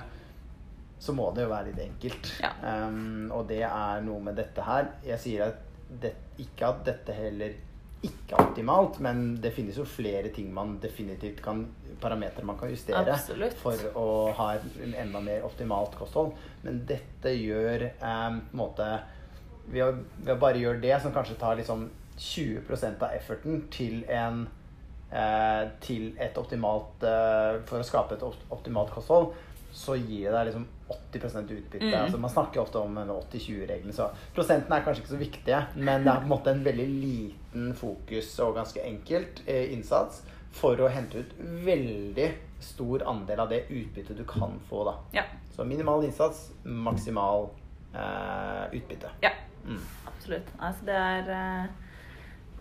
så 0.99 1.13
må 1.13 1.29
det 1.33 1.43
jo 1.45 1.51
være 1.51 1.69
litt 1.69 1.81
enkelt. 1.83 2.29
Ja. 2.41 2.55
Um, 2.89 3.27
og 3.29 3.43
det 3.51 3.61
er 3.67 3.99
noe 4.01 4.17
med 4.25 4.37
dette 4.39 4.63
her. 4.65 4.87
Jeg 5.05 5.21
sier 5.21 5.43
at 5.51 5.59
det, 6.01 6.09
ikke 6.41 6.71
at 6.71 6.79
dette 6.87 7.13
heller 7.13 7.53
ikke 8.07 8.33
er 8.33 8.47
optimalt, 8.47 8.97
men 9.05 9.35
det 9.41 9.51
finnes 9.53 9.77
jo 9.77 9.85
flere 9.85 10.31
ting 10.33 10.49
man 10.53 10.79
definitivt 10.81 11.43
kan 11.45 11.67
parametere 12.01 12.45
man 12.47 12.57
kan 12.59 12.71
justere 12.71 13.03
Absolutt. 13.13 13.57
for 13.61 13.83
å 13.97 14.07
ha 14.37 14.49
et 14.55 14.81
enda 15.01 15.21
mer 15.23 15.45
optimalt 15.47 15.95
kosthold. 15.99 16.35
Men 16.63 16.83
dette 16.89 17.33
gjør 17.35 17.89
um, 18.01 18.41
på 18.49 18.57
en 18.57 18.61
måte 18.61 18.89
ved 19.67 19.83
å, 19.83 19.89
ved 20.21 20.35
å 20.35 20.39
bare 20.41 20.61
gjøre 20.61 20.81
det, 20.83 20.95
som 21.03 21.15
kanskje 21.15 21.39
tar 21.39 21.59
liksom 21.59 21.89
20% 22.17 23.03
av 23.03 23.17
efforten 23.17 23.65
til 23.73 24.01
en 24.09 24.47
eh, 25.11 25.67
til 25.83 26.13
et 26.19 26.37
optimalt 26.39 27.03
eh, 27.05 27.59
For 27.67 27.81
å 27.81 27.85
skape 27.85 28.17
et 28.17 28.25
optimalt 28.25 28.93
kosthold, 28.95 29.35
så 29.77 29.93
gir 29.99 30.29
det 30.29 30.33
deg 30.33 30.47
liksom 30.49 30.65
80% 30.87 31.51
utbytte. 31.53 31.91
Mm. 31.91 31.97
Altså, 31.99 32.19
man 32.21 32.31
snakker 32.31 32.63
ofte 32.63 32.79
om 32.79 32.95
80-20-regelen, 32.97 33.93
så 33.93 34.07
prosentene 34.33 34.79
er 34.79 34.85
kanskje 34.85 35.03
ikke 35.03 35.13
så 35.13 35.19
viktige. 35.19 35.59
Men 35.75 36.07
det 36.07 36.13
er 36.13 36.23
på 36.23 36.29
en 36.29 36.33
måte 36.33 36.53
en 36.55 36.63
veldig 36.65 36.87
liten 36.87 37.69
fokus 37.77 38.31
og 38.45 38.55
ganske 38.57 38.81
enkelt 38.87 39.43
eh, 39.45 39.73
innsats 39.75 40.23
for 40.51 40.79
å 40.81 40.87
hente 40.89 41.19
ut 41.23 41.33
veldig 41.65 42.29
stor 42.59 43.03
andel 43.09 43.39
av 43.39 43.49
det 43.49 43.63
utbyttet 43.69 44.17
du 44.17 44.23
kan 44.25 44.55
få, 44.69 44.83
da. 44.87 44.95
Ja. 45.13 45.23
Så 45.55 45.65
minimal 45.65 46.03
innsats, 46.07 46.51
maksimal 46.63 47.49
eh, 47.93 48.63
utbytte. 48.77 49.09
ja. 49.21 49.31
Mm. 49.67 49.81
Absolutt. 50.07 50.47
Altså, 50.63 50.85
det 50.87 50.95
er 50.95 51.29
eh, 51.29 51.65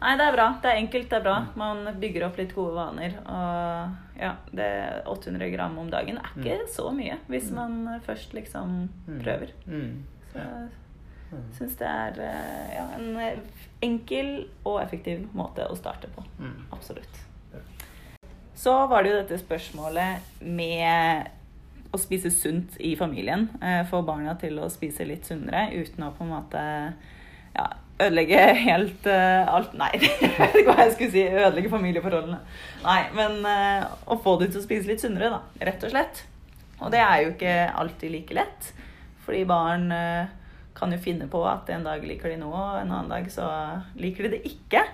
Nei, 0.00 0.10
det 0.18 0.24
er 0.26 0.34
bra. 0.34 0.46
Det 0.60 0.68
er 0.68 0.76
enkelt, 0.82 1.06
det 1.08 1.16
er 1.16 1.22
bra. 1.24 1.36
Man 1.56 1.86
bygger 2.02 2.24
opp 2.26 2.36
litt 2.36 2.50
gode 2.52 2.74
vaner. 2.76 3.14
Og 3.32 4.18
ja, 4.20 4.32
det 4.52 4.66
800 5.08 5.48
gram 5.54 5.78
om 5.80 5.88
dagen 5.88 6.18
er 6.20 6.34
ikke 6.36 6.66
så 6.68 6.90
mye 6.92 7.16
hvis 7.30 7.48
man 7.56 7.78
først 8.04 8.34
liksom 8.36 8.74
Mm. 9.06 9.20
prøver. 9.22 9.54
Mm. 9.66 10.02
Så 10.34 10.42
jeg 10.42 11.54
syns 11.56 11.78
det 11.80 11.88
er 11.88 12.20
eh, 12.26 12.74
ja, 12.76 12.84
en 12.98 13.16
eh, 13.22 13.38
enkel 13.82 14.48
og 14.66 14.82
effektiv 14.82 15.24
måte 15.32 15.64
å 15.70 15.78
starte 15.78 16.10
på. 16.12 16.26
Mm. 16.42 16.66
Absolutt. 16.76 17.22
Så 18.56 18.74
var 18.90 19.04
det 19.04 19.12
jo 19.12 19.18
dette 19.20 19.38
spørsmålet 19.40 20.40
med 20.40 21.32
å 21.92 22.00
spise 22.00 22.30
sunt 22.32 22.78
i 22.80 22.94
familien. 22.96 23.48
eh, 23.62 23.82
Få 23.88 24.02
barna 24.02 24.34
til 24.40 24.58
å 24.58 24.70
spise 24.72 25.04
litt 25.04 25.28
sunnere 25.28 25.68
uten 25.76 26.06
å 26.06 26.12
på 26.16 26.24
en 26.24 26.32
måte 26.32 26.62
ja, 27.56 27.66
ødelegge 28.00 28.40
helt 28.66 29.06
uh, 29.08 29.48
alt 29.48 29.76
Nei, 29.78 29.90
jeg 30.02 30.32
vet 30.36 30.56
ikke 30.60 30.72
hva 30.72 30.84
jeg 30.84 30.94
skulle 30.96 31.12
si. 31.14 31.26
Ødelegge 31.28 31.72
familieforholdene. 31.72 32.40
Nei, 32.84 33.00
men 33.16 33.38
uh, 33.44 33.86
å 34.12 34.18
få 34.20 34.36
dem 34.40 34.52
til 34.52 34.60
å 34.60 34.64
spise 34.66 34.90
litt 34.90 35.04
sunnere, 35.04 35.32
da. 35.32 35.68
Rett 35.70 35.86
og 35.86 35.94
slett. 35.94 36.24
Og 36.76 36.92
det 36.92 37.00
er 37.00 37.22
jo 37.22 37.32
ikke 37.32 37.54
alltid 37.72 38.12
like 38.12 38.36
lett. 38.36 38.72
Fordi 39.24 39.42
barn 39.48 39.88
uh, 39.92 40.28
kan 40.76 40.92
jo 40.92 41.00
finne 41.00 41.28
på 41.32 41.40
at 41.48 41.70
en 41.72 41.86
dag 41.86 42.04
liker 42.04 42.32
de 42.32 42.40
noe, 42.42 42.52
og 42.52 42.80
en 42.82 42.92
annen 42.92 43.12
dag 43.14 43.28
så 43.32 43.48
liker 43.96 44.26
de 44.26 44.36
det 44.36 44.42
ikke. 44.52 44.84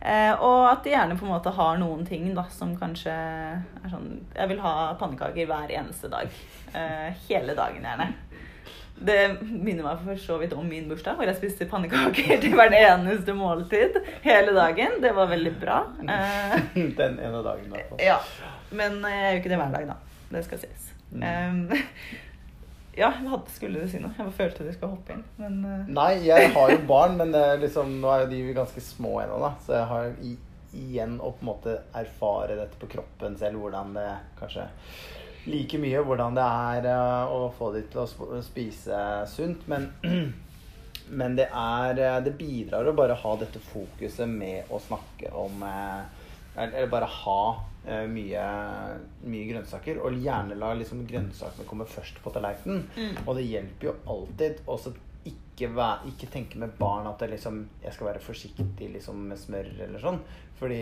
Eh, 0.00 0.32
og 0.44 0.66
at 0.68 0.84
de 0.84 0.92
gjerne 0.92 1.16
på 1.18 1.24
en 1.26 1.32
måte 1.32 1.52
har 1.56 1.78
noen 1.80 2.04
ting 2.06 2.28
da, 2.36 2.44
som 2.52 2.74
kanskje 2.78 3.12
er 3.14 3.88
sånn 3.90 4.10
Jeg 4.36 4.50
vil 4.52 4.60
ha 4.62 4.92
pannekaker 5.00 5.48
hver 5.48 5.72
eneste 5.72 6.10
dag. 6.12 6.30
Eh, 6.76 7.08
hele 7.28 7.56
dagen 7.58 7.86
gjerne. 7.86 8.10
Det 8.96 9.18
minner 9.42 9.84
meg 9.84 10.04
for 10.04 10.20
så 10.20 10.38
vidt 10.40 10.54
om 10.56 10.68
min 10.68 10.86
bursdag, 10.88 11.18
hvor 11.18 11.28
jeg 11.28 11.36
spiste 11.36 11.68
pannekaker 11.68 12.38
til 12.44 12.54
hvert 12.56 12.76
eneste 12.78 13.34
måltid 13.36 13.98
hele 14.24 14.54
dagen. 14.56 15.00
Det 15.04 15.12
var 15.16 15.32
veldig 15.32 15.54
bra. 15.60 15.82
Eh, 16.04 16.58
Den 17.00 17.18
ene 17.18 17.42
dagen, 17.44 17.66
i 17.66 17.74
hvert 17.74 17.90
fall. 17.90 18.04
ja. 18.04 18.20
Men 18.76 18.98
jeg 19.04 19.20
gjør 19.22 19.40
ikke 19.40 19.50
det 19.52 19.58
hver 19.60 19.74
dag, 19.76 19.90
da. 19.92 19.98
Det 20.32 20.40
skal 20.42 20.58
sies. 20.64 20.88
Mm. 21.12 21.22
Um, 21.22 21.76
ja, 22.96 23.10
jeg 23.12 23.28
hadde, 23.28 23.52
skulle 23.52 23.82
du 23.82 23.90
si 23.92 24.00
noe? 24.02 24.14
Jeg 24.16 24.34
følte 24.38 24.64
du 24.64 24.72
skulle 24.72 24.94
hoppe 24.94 25.16
inn, 25.16 25.24
men 25.40 25.58
uh, 25.64 25.90
Nei, 25.98 26.10
jeg 26.26 26.50
har 26.54 26.72
jo 26.72 26.78
barn, 26.88 27.18
men 27.20 27.34
er 27.36 27.60
liksom, 27.60 27.98
nå 28.02 28.12
er 28.12 28.24
jo 28.24 28.32
de 28.32 28.42
ganske 28.56 28.82
små 28.82 29.18
ennå, 29.24 29.36
da. 29.42 29.52
Så 29.66 29.76
jeg 29.76 29.90
har 29.92 30.10
igjen 30.76 31.20
å 31.20 31.30
på 31.36 31.44
en 31.44 31.50
måte 31.50 31.76
erfare 31.96 32.56
dette 32.58 32.80
på 32.80 32.88
kroppen 32.96 33.36
selv, 33.40 33.60
hvordan 33.62 33.94
det 33.96 34.08
kanskje 34.40 34.66
like 35.46 35.78
mye 35.78 36.02
hvordan 36.02 36.34
det 36.36 36.44
er 36.44 36.88
uh, 36.90 37.30
å 37.30 37.46
få 37.54 37.70
de 37.76 37.84
til 37.90 38.02
å 38.02 38.40
spise 38.44 39.00
sunt. 39.30 39.66
Men, 39.70 39.88
men 41.18 41.36
det 41.38 41.46
er 41.54 42.00
eh, 42.02 42.18
Det 42.26 42.32
bidrar 42.34 42.88
å 42.88 42.96
bare 42.98 43.14
ha 43.20 43.34
dette 43.38 43.62
fokuset 43.62 44.26
med 44.26 44.72
å 44.74 44.80
snakke 44.82 45.30
om 45.38 45.62
uh, 45.62 46.02
Eller 46.58 46.90
bare 46.90 47.06
ha 47.06 47.42
eh, 47.54 47.75
mye, 48.10 48.44
mye 49.30 49.48
grønnsaker. 49.52 50.00
Og 50.02 50.16
gjerne 50.22 50.56
la 50.58 50.72
liksom 50.74 51.04
grønnsakene 51.08 51.66
komme 51.68 51.86
først 51.88 52.18
på 52.24 52.32
tallerkenen. 52.34 52.86
Mm. 52.96 53.20
Og 53.26 53.36
det 53.38 53.44
hjelper 53.50 53.90
jo 53.90 53.96
alltid 54.14 54.62
også 54.66 54.94
ikke, 55.26 55.70
ikke 56.10 56.28
tenke 56.30 56.58
med 56.60 56.74
barn 56.78 57.06
at 57.10 57.18
det 57.22 57.30
liksom, 57.32 57.62
jeg 57.82 57.94
skal 57.96 58.10
være 58.12 58.20
forsiktig 58.22 58.90
liksom, 58.92 59.22
med 59.30 59.38
smør 59.40 59.70
eller 59.86 60.02
sånn. 60.02 60.20
Fordi 60.56 60.80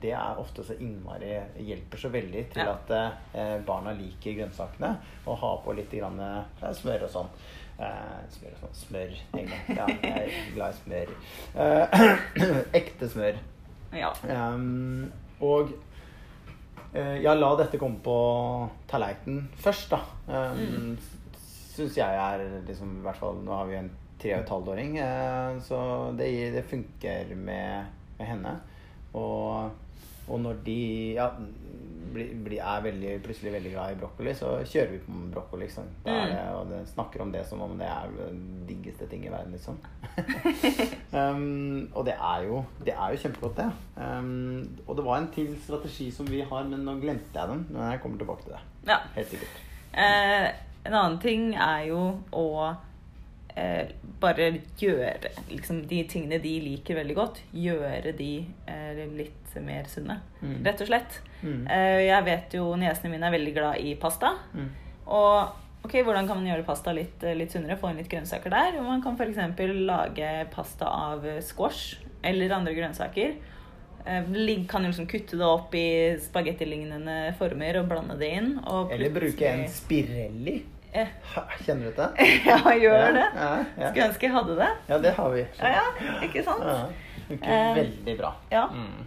det 0.00 0.12
er 0.16 0.38
ofte 0.40 0.62
så 0.64 0.76
innmari 0.80 1.34
hjelper 1.66 2.00
så 2.00 2.08
veldig 2.14 2.44
til 2.54 2.62
Ja. 2.62 2.72
at 2.78 2.92
eh, 3.34 3.56
barna 3.66 3.92
liker 3.92 4.36
grønnsakene. 4.38 4.94
Og 5.26 5.36
ha 5.42 5.50
på 5.64 5.74
litt 5.76 5.90
grann, 5.92 6.20
eh, 6.20 6.72
smør 6.78 7.04
og 7.08 7.12
sånn. 7.12 7.28
Eh, 7.76 8.22
smør 8.32 8.54
og 8.54 8.62
sånn. 8.62 8.76
Smør, 8.86 9.12
egentlig. 9.36 9.76
Ja, 9.76 9.86
jeg 9.90 10.30
er 10.30 10.54
glad 10.54 10.72
i 10.72 10.80
smør. 10.80 11.12
Eh, 11.66 11.98
ekte 12.80 13.08
smør. 13.12 13.42
ja. 13.92 14.12
Um, 14.24 15.12
og 15.44 15.74
eh, 16.94 17.16
jeg 17.24 17.40
la 17.40 17.52
dette 17.58 17.80
komme 17.80 18.00
på 18.04 18.16
tallerkenen 18.90 19.46
først, 19.62 19.94
da. 19.94 20.02
Um, 20.26 20.96
Syns 21.76 21.98
jeg 21.98 22.16
er 22.16 22.40
liksom 22.64 22.94
I 22.96 23.02
hvert 23.04 23.18
fall 23.20 23.42
Nå 23.44 23.52
har 23.52 23.66
vi 23.68 23.74
en 23.76 23.90
tre 24.16 24.30
og 24.32 24.40
et 24.40 24.52
halvt 24.54 24.70
åring, 24.72 24.94
eh, 25.02 25.58
så 25.60 25.78
det, 26.16 26.30
det 26.54 26.64
funker 26.64 27.34
med, 27.36 27.90
med 28.16 28.26
henne. 28.26 28.54
Og, 29.12 29.68
og 30.28 30.40
når 30.40 30.62
de 30.64 30.78
ja, 31.18 31.28
blir, 32.12 32.58
er 32.60 32.84
veldig, 32.84 33.12
plutselig 33.24 33.52
veldig 33.56 33.72
glad 33.72 33.92
i 33.92 33.98
brokkoli, 34.00 34.34
så 34.36 34.52
kjører 34.64 34.92
vi 34.94 35.00
på 35.04 35.14
med 35.14 35.32
brokkoli. 35.34 35.66
Liksom. 35.66 35.88
Det 36.04 36.14
er 36.14 36.32
det, 36.32 36.42
og 36.54 36.70
det 36.70 36.80
snakker 36.92 37.24
om 37.24 37.32
det 37.34 37.44
som 37.48 37.62
om 37.64 37.76
det 37.78 37.88
er 37.90 38.12
den 38.18 38.42
diggeste 38.68 39.08
ting 39.10 39.24
i 39.26 39.32
verden, 39.32 39.56
liksom. 39.56 39.78
um, 41.18 41.88
og 41.94 42.06
det 42.08 42.16
er 42.16 42.46
jo, 42.46 42.62
det 42.84 42.94
er 42.94 43.14
jo 43.14 43.22
kjempegodt, 43.24 43.62
det. 43.62 43.70
Um, 43.96 44.78
og 44.86 44.96
det 44.98 45.06
var 45.08 45.20
en 45.20 45.30
til 45.34 45.54
strategi 45.64 46.10
som 46.14 46.30
vi 46.30 46.44
har, 46.46 46.68
men 46.70 46.86
nå 46.86 46.98
glemte 47.02 47.34
jeg 47.34 47.52
den. 47.52 47.66
Men 47.70 47.90
jeg 47.90 48.02
kommer 48.04 48.22
tilbake 48.22 48.46
til 48.46 48.56
det. 48.56 48.62
ja. 48.92 49.00
Helt 49.16 49.32
sikkert. 49.34 49.62
Eh, 49.96 50.50
en 50.86 50.94
annen 50.94 51.18
ting 51.22 51.54
er 51.54 51.86
jo 51.88 52.00
å 52.36 52.46
eh, 53.56 53.92
bare 54.20 54.50
gjøre 54.78 55.32
liksom, 55.50 55.82
de 55.88 56.02
tingene 56.08 56.38
de 56.42 56.54
liker 56.64 56.98
veldig 57.00 57.16
godt, 57.16 57.42
gjøre 57.56 58.14
de 58.16 58.30
eh, 58.70 59.02
litt 59.16 59.56
mer 59.64 59.88
sunne. 59.88 60.18
Mm. 60.42 60.58
Rett 60.66 60.82
og 60.84 60.90
slett. 60.90 61.20
Mm. 61.40 61.62
Eh, 61.72 62.00
jeg 62.10 62.26
vet 62.26 62.56
jo 62.58 62.66
niesene 62.78 63.12
mine 63.12 63.28
er 63.28 63.36
veldig 63.36 63.54
glad 63.56 63.80
i 63.80 63.94
pasta. 64.00 64.34
Mm. 64.52 64.68
Og 65.06 65.86
ok, 65.86 66.00
hvordan 66.04 66.28
kan 66.28 66.40
man 66.40 66.48
gjøre 66.50 66.66
pasta 66.66 66.92
litt, 66.96 67.24
eh, 67.24 67.36
litt 67.38 67.54
sunnere? 67.54 67.78
Få 67.80 67.90
inn 67.90 68.00
litt 68.00 68.12
grønnsaker 68.12 68.52
der. 68.52 68.80
Man 68.84 69.04
kan 69.04 69.16
f.eks. 69.16 69.60
lage 69.88 70.32
pasta 70.52 70.90
av 70.92 71.24
squash 71.44 72.02
eller 72.26 72.56
andre 72.56 72.76
grønnsaker. 72.76 73.36
Eh, 74.06 74.24
Kan 74.68 74.84
jo 74.84 74.92
liksom 74.92 75.08
kutte 75.10 75.36
det 75.36 75.46
opp 75.46 75.74
i 75.74 76.16
spagettilignende 76.22 77.34
former 77.38 77.80
og 77.80 77.88
blande 77.90 78.18
det 78.20 78.32
inn. 78.38 78.58
Og 78.64 78.92
Eller 78.94 79.10
bruke 79.14 79.48
en 79.48 79.66
spirelli. 79.72 80.60
Ha, 81.34 81.42
Kjenner 81.64 81.90
du 81.90 81.98
det? 81.98 82.08
Ja, 82.50 82.56
gjør 82.72 82.96
Ja, 82.98 83.10
det. 83.16 83.26
Ja, 83.36 83.50
ja. 83.80 83.90
Skulle 83.90 84.06
ønske 84.10 84.26
jeg 84.28 84.32
hadde 84.36 84.56
det. 84.60 84.70
ja, 84.88 84.98
det 84.98 85.12
har 85.18 85.30
vi. 85.34 85.44
Ja, 85.60 85.74
ja, 85.76 85.84
ikke 86.28 86.44
sant? 86.46 86.64
Ja, 86.64 86.78
funker 87.28 87.52
Eh, 87.52 87.74
veldig 87.80 88.16
bra. 88.18 88.32
Ja. 88.50 88.64
Mm. 88.72 89.04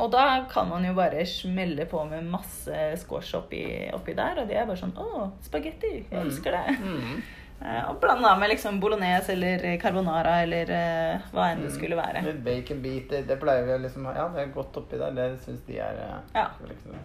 Og 0.00 0.08
da 0.14 0.22
kan 0.50 0.68
man 0.68 0.84
jo 0.88 0.94
bare 0.96 1.26
smelle 1.28 1.84
på 1.86 2.04
med 2.08 2.24
masse 2.32 2.78
squash 3.02 3.34
oppi, 3.36 3.60
oppi 3.92 4.14
der, 4.16 4.38
og 4.40 4.48
de 4.48 4.54
er 4.56 4.64
bare 4.66 4.80
sånn 4.80 4.94
Å, 4.96 5.26
spagetti! 5.44 5.90
Jeg 6.06 6.08
Mm. 6.10 6.24
elsker 6.26 6.56
det. 6.56 6.78
Mm. 6.80 7.20
Eh, 7.60 7.90
Og 7.90 7.98
blanda 8.00 8.30
med 8.40 8.48
liksom 8.48 8.78
bolognese 8.80 9.34
eller 9.34 9.76
carbonara 9.82 10.38
eller 10.46 10.70
uh, 10.72 11.26
hva 11.34 11.50
enn 11.52 11.60
det 11.60 11.72
skulle 11.74 11.92
være. 11.98 12.22
Litt 12.24 12.38
baconbiter. 12.46 13.18
det, 13.20 13.26
det 13.28 13.36
pleier 13.42 13.66
vi 13.66 13.74
å 13.74 13.82
liksom 13.82 14.06
Ja, 14.16 14.22
det 14.32 14.40
er 14.46 14.54
godt 14.54 14.78
oppi 14.80 14.96
der. 14.96 15.10
Det 15.12 15.26
syns 15.44 15.60
de 15.66 15.76
er 15.78 15.98
Ja. 16.34 16.46
liksom, 16.64 16.96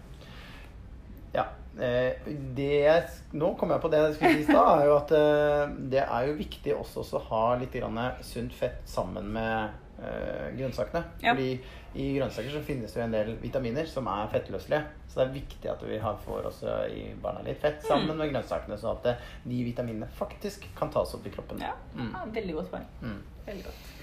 Ja. 1.35 1.43
Eh, 1.75 2.27
det 2.55 2.67
jeg, 2.86 3.08
nå 3.36 3.50
kom 3.60 3.74
jeg 3.74 3.82
på 3.84 3.89
det 3.91 4.00
jeg 4.00 4.13
skulle 4.15 4.36
si 4.38 4.44
i 4.46 4.48
stad, 4.48 4.70
er 4.79 4.86
jo 4.88 4.94
at 4.98 5.12
eh, 5.17 5.74
det 5.91 6.03
er 6.05 6.27
jo 6.29 6.38
viktig 6.39 6.75
også 6.77 7.03
å 7.20 7.24
ha 7.32 7.41
litt 7.60 7.74
grann 7.75 8.00
sunt 8.24 8.53
fett 8.55 8.79
sammen 8.88 9.27
med 9.36 9.74
eh, 10.00 10.53
grønnsakene. 10.55 11.01
Ja. 11.24 11.34
Fordi 11.34 11.50
i 11.96 12.05
grønnsaker 12.17 12.51
så 12.51 12.62
finnes 12.63 12.91
det 12.91 13.00
jo 13.00 13.05
en 13.05 13.13
del 13.15 13.34
vitaminer 13.39 13.88
som 13.88 14.08
er 14.12 14.27
fettløselige. 14.32 14.82
Så 15.08 15.20
det 15.20 15.25
er 15.25 15.36
viktig 15.36 15.70
at 15.72 15.84
vi 15.88 16.00
har, 16.03 16.17
får 16.25 16.50
også 16.51 16.74
i 16.91 17.05
barna 17.24 17.44
litt 17.46 17.62
fett 17.63 17.84
sammen 17.88 18.17
med 18.20 18.32
grønnsakene, 18.34 18.75
sånn 18.79 18.98
at 19.00 19.22
de 19.48 19.60
vitaminene 19.63 20.10
faktisk 20.17 20.67
kan 20.75 20.91
tas 20.91 21.13
opp 21.15 21.27
i 21.27 21.32
kroppen. 21.36 21.62
Ja, 21.63 21.72
Mm. 21.96 22.10
ja 22.12 22.25
veldig 22.36 22.55
godt 22.58 22.72
poeng. 22.74 22.88
Mm. 23.01 23.22
Veldig 23.46 23.63
godt. 23.70 23.94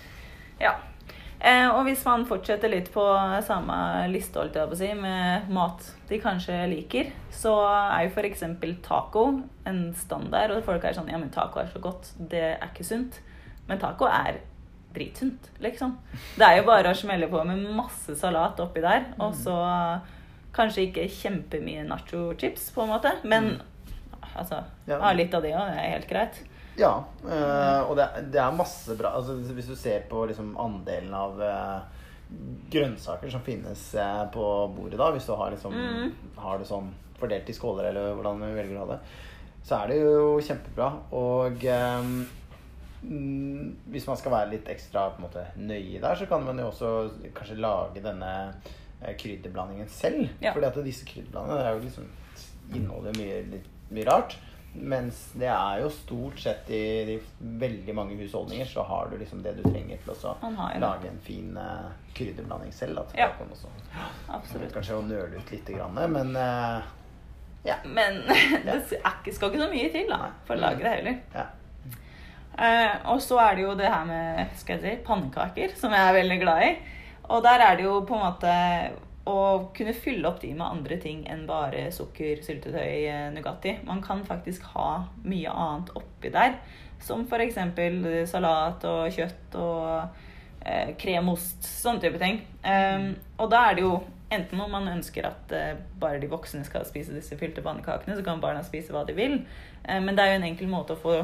Ja. 0.61 0.73
Eh, 1.43 1.67
og 1.67 1.83
hvis 1.89 2.05
man 2.07 2.23
fortsetter 2.29 2.71
litt 2.71 2.93
på 2.95 3.03
samme 3.43 3.77
liste 4.13 4.39
holdt 4.39 4.55
jeg 4.61 4.71
på 4.71 4.77
å 4.77 4.79
si, 4.79 4.91
med 4.95 5.49
mat 5.51 5.89
de 6.07 6.21
kanskje 6.23 6.61
liker, 6.71 7.11
så 7.35 7.57
er 7.67 8.07
jo 8.07 8.13
f.eks. 8.15 8.45
taco 8.85 9.25
en 9.67 9.83
standard. 9.99 10.55
Og 10.55 10.63
folk 10.69 10.87
er 10.87 10.95
sånn 10.95 11.11
Ja, 11.11 11.19
men 11.19 11.35
taco 11.35 11.59
er 11.63 11.73
så 11.73 11.83
godt. 11.83 12.13
Det 12.17 12.45
er 12.53 12.69
ikke 12.69 12.87
sunt. 12.87 13.19
Men 13.67 13.83
taco 13.83 14.07
er 14.07 14.39
dritsunt, 14.95 15.51
liksom. 15.65 15.97
Det 16.37 16.47
er 16.47 16.61
jo 16.61 16.69
bare 16.69 16.93
å 16.93 16.97
smelle 16.97 17.27
på 17.33 17.43
med 17.49 17.65
masse 17.75 18.15
salat 18.21 18.61
oppi 18.61 18.83
der, 18.85 19.09
og 19.25 19.35
så 19.35 19.57
kanskje 20.53 20.87
ikke 20.91 21.09
kjempemye 21.09 21.87
nacho-chips, 21.89 22.69
på 22.75 22.85
en 22.85 22.93
måte, 22.93 23.15
men 23.25 23.55
altså. 24.37 24.61
Ha 24.93 25.13
litt 25.17 25.33
av 25.35 25.45
det 25.47 25.55
òg, 25.57 25.71
det 25.73 25.81
er 25.81 25.95
helt 25.95 26.11
greit. 26.11 26.43
Ja, 26.79 26.93
Øh, 27.23 27.91
og 27.91 27.97
det, 27.97 28.07
det 28.33 28.41
er 28.41 28.55
masse 28.57 28.95
bra 28.99 29.11
altså, 29.19 29.35
Hvis 29.55 29.67
du 29.69 29.77
ser 29.77 30.07
på 30.11 30.25
liksom 30.27 30.55
andelen 30.59 31.13
av 31.15 31.41
øh, 31.41 31.81
grønnsaker 32.73 33.31
som 33.31 33.43
finnes 33.45 33.83
øh, 33.95 34.23
på 34.33 34.47
bordet 34.77 34.99
da, 34.99 35.11
hvis 35.13 35.27
du 35.29 35.35
har, 35.37 35.51
liksom, 35.53 35.73
Mm. 35.77 36.13
har 36.37 36.59
det 36.59 36.67
sånn 36.67 36.89
fordelt 37.21 37.49
i 37.49 37.55
skåler, 37.55 37.91
eller 37.91 38.15
hvordan 38.17 38.41
du 38.41 38.47
velger 38.57 38.79
å 38.81 38.87
ha 38.87 38.95
det, 38.95 39.01
så 39.63 39.77
er 39.83 39.93
det 39.93 39.99
jo 40.01 40.41
kjempebra. 40.43 40.89
Og 41.15 41.61
mm, 43.03 43.77
hvis 43.93 44.07
man 44.09 44.17
skal 44.19 44.33
være 44.35 44.51
litt 44.57 44.69
ekstra 44.73 45.11
på 45.13 45.21
en 45.21 45.27
måte, 45.29 45.45
nøye 45.61 46.01
der, 46.03 46.17
så 46.19 46.27
kan 46.31 46.43
man 46.47 46.59
jo 46.59 46.71
også 46.71 46.93
kanskje 47.37 47.61
lage 47.61 48.03
denne 48.03 48.33
krydderblandingen 49.19 49.89
selv. 49.91 50.29
Ja. 50.43 50.53
Fordi 50.55 50.67
at 50.71 50.81
disse 50.87 51.07
krydderblandingene 51.07 51.69
er 51.69 51.77
jo 51.77 51.85
liksom 51.85 52.09
inneholder 52.73 53.17
mye, 53.19 53.41
litt, 53.53 53.71
mye 53.93 54.09
rart. 54.09 54.39
Mens 54.73 55.19
det 55.37 55.51
er 55.53 55.83
jo 55.83 55.91
stort 55.93 56.39
sett 56.41 56.71
i, 56.73 56.81
i 57.13 57.17
veldig 57.61 57.95
mange 57.95 58.17
husholdninger 58.17 58.69
så 58.71 58.85
har 58.89 59.11
du 59.11 59.19
liksom 59.21 59.43
det 59.45 59.53
du 59.59 59.67
trenger 59.67 60.01
til 60.01 60.15
å 60.15 60.39
lage 60.81 61.11
en 61.11 61.21
fin 61.21 61.51
uh, 61.61 61.91
krydderblanding 62.17 62.73
selv. 62.73 63.03
Da, 63.03 63.05
Ja. 63.93 64.09
Absolutt. 64.39 64.73
Kanskje 64.73 64.97
å 64.97 65.05
nøle 65.05 65.43
ut 65.43 65.53
litt, 65.53 65.69
grann, 65.69 66.01
men 66.15 66.33
uh, 66.37 66.81
ja. 67.69 67.77
Men 67.85 68.23
det 68.67 68.79
skal 68.89 69.53
ikke 69.53 69.61
så 69.61 69.69
mye 69.75 69.93
til 69.93 70.09
da, 70.09 70.33
for 70.49 70.57
å 70.57 70.65
lage 70.65 70.81
det 70.85 70.97
heller. 70.97 71.21
ja. 71.37 71.51
Uh, 72.53 73.15
og 73.15 73.23
så 73.25 73.39
er 73.41 73.55
det 73.57 73.63
jo 73.65 73.71
det 73.79 73.89
her 73.89 74.03
med 74.05 74.51
skal 74.61 74.77
jeg 74.77 74.83
si, 74.85 75.05
pannekaker, 75.07 75.73
som 75.77 75.95
jeg 75.97 76.09
er 76.09 76.19
veldig 76.19 76.37
glad 76.43 76.65
i. 76.67 76.75
Og 77.33 77.41
der 77.45 77.65
er 77.65 77.79
det 77.79 77.87
jo 77.87 77.95
på 78.05 78.17
en 78.19 78.27
måte 78.27 78.57
å 79.29 79.39
kunne 79.77 79.95
fylle 79.95 80.27
opp 80.29 80.41
de 80.43 80.51
med 80.55 80.67
andre 80.67 80.99
ting 81.03 81.23
enn 81.31 81.45
bare 81.47 81.87
sukker, 81.95 82.41
syltetøy, 82.43 83.07
eh, 83.07 83.29
Nugatti. 83.35 83.77
Man 83.87 84.03
kan 84.03 84.25
faktisk 84.27 84.67
ha 84.75 85.05
mye 85.23 85.51
annet 85.51 85.93
oppi 85.99 86.33
der. 86.35 86.57
Som 87.03 87.27
f.eks. 87.27 87.59
salat 88.31 88.85
og 88.87 89.15
kjøtt 89.15 89.59
og 89.59 90.67
eh, 90.67 90.95
kremost. 90.99 91.63
Sånne 91.63 92.03
type 92.03 92.19
ting. 92.23 92.43
Um, 92.67 93.13
og 93.39 93.51
da 93.51 93.69
er 93.69 93.79
det 93.79 93.87
jo 93.87 93.95
enten 94.33 94.61
om 94.61 94.71
man 94.73 94.89
ønsker 94.89 95.27
at 95.29 95.55
eh, 95.55 95.79
bare 96.01 96.21
de 96.23 96.31
voksne 96.31 96.65
skal 96.67 96.87
spise 96.89 97.15
disse 97.15 97.37
fylte 97.39 97.65
pannekakene, 97.65 98.17
så 98.17 98.25
kan 98.27 98.43
barna 98.43 98.63
spise 98.67 98.95
hva 98.95 99.05
de 99.09 99.17
vil. 99.17 99.41
Eh, 99.85 100.01
men 100.03 100.17
det 100.17 100.25
er 100.25 100.33
jo 100.33 100.41
en 100.41 100.51
enkel 100.51 100.71
måte 100.73 100.97
å 100.97 101.03
få 101.03 101.19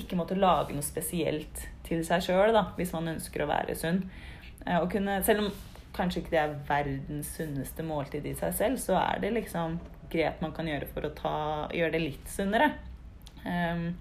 ikke 0.00 0.18
måtte 0.18 0.38
lage 0.38 0.74
noe 0.74 0.84
spesielt 0.84 1.68
til 1.86 2.02
seg 2.06 2.24
sjøl, 2.26 2.56
hvis 2.78 2.92
man 2.96 3.12
ønsker 3.14 3.44
å 3.44 3.50
være 3.50 3.76
sunn. 3.78 4.02
Eh, 4.66 4.80
og 4.80 4.90
kunne, 4.92 5.20
selv 5.26 5.46
om 5.46 5.52
kanskje 5.96 6.22
ikke 6.22 6.34
det 6.34 6.40
er 6.42 6.56
verdens 6.68 7.34
sunneste 7.36 7.86
måltid 7.86 8.26
i 8.26 8.34
seg 8.38 8.56
selv, 8.56 8.80
så 8.82 8.98
er 9.00 9.22
det 9.22 9.34
liksom 9.36 9.78
grep 10.12 10.42
man 10.44 10.54
kan 10.56 10.68
gjøre 10.68 10.88
for 10.90 11.06
å 11.06 11.14
ta, 11.16 11.36
gjøre 11.74 11.96
det 11.96 12.02
litt 12.02 12.32
sunnere. 12.32 12.72
Um, 13.44 13.92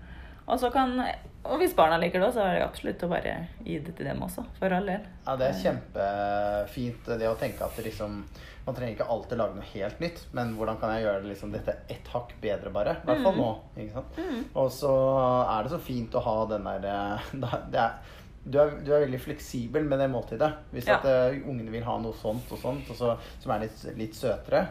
og 0.44 0.60
så 0.60 0.70
kan 0.72 0.98
Og 1.44 1.60
hvis 1.60 1.74
barna 1.76 1.98
liker 2.00 2.22
det, 2.24 2.30
så 2.36 2.44
er 2.44 2.58
det 2.58 2.64
absolutt 2.64 3.04
å 3.04 3.10
bare 3.12 3.34
gi 3.64 3.76
det 3.84 3.94
til 3.98 4.08
dem 4.08 4.22
også, 4.24 4.46
for 4.60 4.72
all 4.76 4.88
del. 4.88 5.04
Ja, 5.26 5.36
det 5.40 5.50
er 5.50 5.58
kjempefint 5.60 7.10
det 7.20 7.28
å 7.28 7.36
tenke 7.40 7.68
at 7.68 7.76
det 7.76 7.84
liksom 7.90 8.22
Man 8.64 8.78
trenger 8.78 8.96
ikke 8.96 9.10
alltid 9.12 9.40
lage 9.42 9.58
noe 9.58 9.70
helt 9.74 10.00
nytt, 10.00 10.22
men 10.32 10.54
hvordan 10.56 10.78
kan 10.80 10.94
jeg 10.94 11.04
gjøre 11.04 11.24
det 11.26 11.32
liksom 11.34 11.52
dette 11.52 11.74
ett 11.92 12.08
hakk 12.14 12.30
bedre, 12.40 12.72
bare? 12.72 12.94
I 13.02 13.10
hvert 13.10 13.26
fall 13.26 13.36
nå. 13.36 13.50
ikke 13.76 13.98
sant? 13.98 14.22
Og 14.56 14.70
så 14.72 14.94
er 15.42 15.66
det 15.66 15.74
så 15.74 15.80
fint 15.84 16.16
å 16.16 16.22
ha 16.24 16.36
den 16.54 16.70
der 16.70 16.88
eh, 16.94 17.34
det 17.74 17.82
er, 17.82 18.14
du, 18.46 18.58
er, 18.60 18.74
du 18.84 18.92
er 18.94 19.06
veldig 19.06 19.20
fleksibel 19.24 19.86
med 19.88 20.00
det 20.04 20.10
måltidet. 20.12 20.52
Hvis 20.72 20.88
Ja. 20.88 20.98
at 21.00 21.06
uh, 21.34 21.48
ungene 21.50 21.72
vil 21.72 21.84
ha 21.88 21.98
noe 22.02 22.14
sånt 22.20 22.52
og 22.52 22.60
sånt, 22.60 22.90
og 22.92 22.96
så, 23.00 23.14
som 23.40 23.52
er 23.56 23.66
litt, 23.68 23.84
litt 23.98 24.16
søtere, 24.20 24.66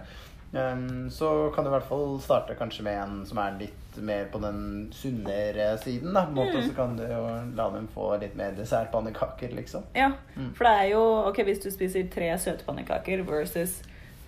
um, 0.52 1.08
så 1.10 1.50
kan 1.54 1.64
du 1.64 1.70
i 1.70 1.74
hvert 1.76 1.88
fall 1.88 2.18
starte 2.20 2.56
kanskje 2.58 2.84
med 2.84 2.98
en 3.00 3.22
som 3.26 3.38
er 3.40 3.56
litt 3.62 3.78
mer 3.96 4.26
på 4.32 4.40
den 4.40 4.90
sunnere 4.96 5.70
siden. 5.80 6.12
Da, 6.16 6.26
måte, 6.32 6.62
Så 6.66 6.74
kan 6.76 6.96
du 6.96 7.02
jo 7.04 7.22
la 7.56 7.70
dem 7.74 7.88
få 7.92 8.14
litt 8.20 8.36
mer 8.36 8.52
dessertpannekaker, 8.56 9.52
liksom. 9.56 9.84
Ja, 9.96 10.12
for 10.56 10.64
det 10.68 10.72
er 10.78 10.86
jo 10.94 11.02
Ok, 11.28 11.42
hvis 11.44 11.60
du 11.64 11.70
spiser 11.70 12.08
tre 12.12 12.30
søte 12.40 12.64
pannekaker 12.64 13.24
versus 13.28 13.82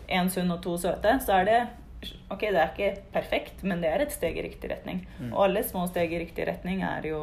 én 0.08 0.28
sunn 0.28 0.52
og 0.52 0.60
to 0.62 0.76
søte, 0.76 1.18
så 1.24 1.40
er 1.40 1.44
det 1.48 1.62
Ok, 2.28 2.40
det 2.52 2.60
er 2.60 2.72
ikke 2.74 3.02
perfekt, 3.14 3.62
men 3.64 3.80
det 3.80 3.88
er 3.88 4.02
et 4.04 4.12
steg 4.12 4.36
i 4.36 4.42
riktig 4.44 4.68
retning. 4.70 5.06
Og 5.32 5.46
alle 5.46 5.62
små 5.64 5.86
steg 5.88 6.12
i 6.12 6.18
riktig 6.20 6.44
retning 6.48 6.82
er 6.84 7.06
jo 7.08 7.22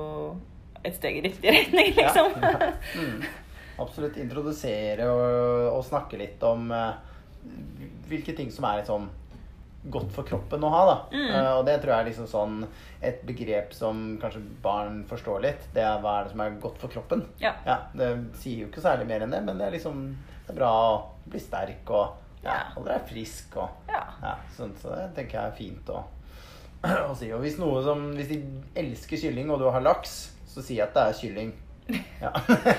et 0.84 0.96
steg 0.98 1.18
i 1.20 1.24
riktig 1.28 1.52
retning, 1.54 1.94
liksom. 1.98 2.36
Ja, 2.42 2.52
ja. 2.66 2.72
Mm. 2.98 3.24
Absolutt 3.82 4.18
introdusere 4.22 5.08
og, 5.10 5.72
og 5.78 5.84
snakke 5.88 6.18
litt 6.20 6.44
om 6.46 6.68
uh, 6.74 6.94
hvilke 8.10 8.36
ting 8.38 8.52
som 8.54 8.68
er 8.70 8.82
liksom 8.84 9.08
godt 9.92 10.12
for 10.14 10.28
kroppen 10.28 10.62
å 10.62 10.70
ha. 10.70 10.82
da. 10.86 10.96
Mm. 11.16 11.30
Uh, 11.34 11.52
og 11.60 11.64
det 11.66 11.78
tror 11.82 11.94
jeg 11.96 12.04
er 12.04 12.10
liksom 12.12 12.28
sånn 12.30 12.58
et 13.02 13.24
begrep 13.26 13.72
som 13.74 14.04
kanskje 14.22 14.44
barn 14.62 15.00
forstår 15.10 15.42
litt. 15.48 15.64
Det 15.74 15.82
er 15.82 16.02
hva 16.04 16.20
er 16.20 16.28
det 16.28 16.34
som 16.36 16.44
er 16.46 16.60
godt 16.62 16.78
for 16.82 16.94
kroppen. 16.94 17.24
Ja. 17.42 17.56
Det 17.98 18.12
sier 18.42 18.66
jo 18.66 18.70
ikke 18.70 18.84
særlig 18.84 19.08
mer 19.10 19.26
enn 19.26 19.34
det, 19.34 19.42
men 19.48 19.58
det 19.58 19.70
er 19.70 19.78
liksom 19.80 20.04
det 20.46 20.54
er 20.54 20.60
bra 20.60 20.72
å 20.92 20.92
bli 21.32 21.42
sterk 21.42 21.90
og 21.94 22.18
ja, 22.42 22.54
Ja. 22.56 22.62
holde 22.76 22.90
deg 22.94 23.10
frisk. 23.10 23.58
og 23.62 23.90
Ja. 23.90 24.04
ja, 24.22 24.36
sånn, 24.58 24.72
så 24.82 24.94
det 24.98 25.12
tenker 25.18 25.38
jeg 25.40 25.48
er 25.52 25.58
fint 25.58 25.90
å, 25.94 26.00
å 27.10 27.16
si. 27.18 27.32
Og 27.34 27.42
hvis, 27.44 27.58
noe 27.62 27.82
som, 27.86 28.08
hvis 28.18 28.30
de 28.32 28.40
elsker 28.82 29.18
kylling, 29.22 29.50
og 29.54 29.62
du 29.62 29.68
har 29.70 29.82
laks, 29.86 30.31
så 30.52 30.62
sier 30.64 30.82
jeg 30.82 30.88
at 30.90 30.96
det 30.96 31.04
er 31.08 31.20
kylling. 31.22 31.52
Ja. 32.22 32.32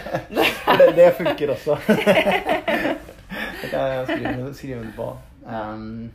For 0.65 0.81
det, 0.81 0.89
det 0.97 1.09
funker 1.19 1.53
også. 1.57 1.77
det 3.63 3.71
kan 3.71 3.81
jeg 3.81 4.07
skrive, 4.09 4.55
skrive 4.55 4.81
under 4.81 4.97
på. 4.97 5.09
Um, 5.43 6.13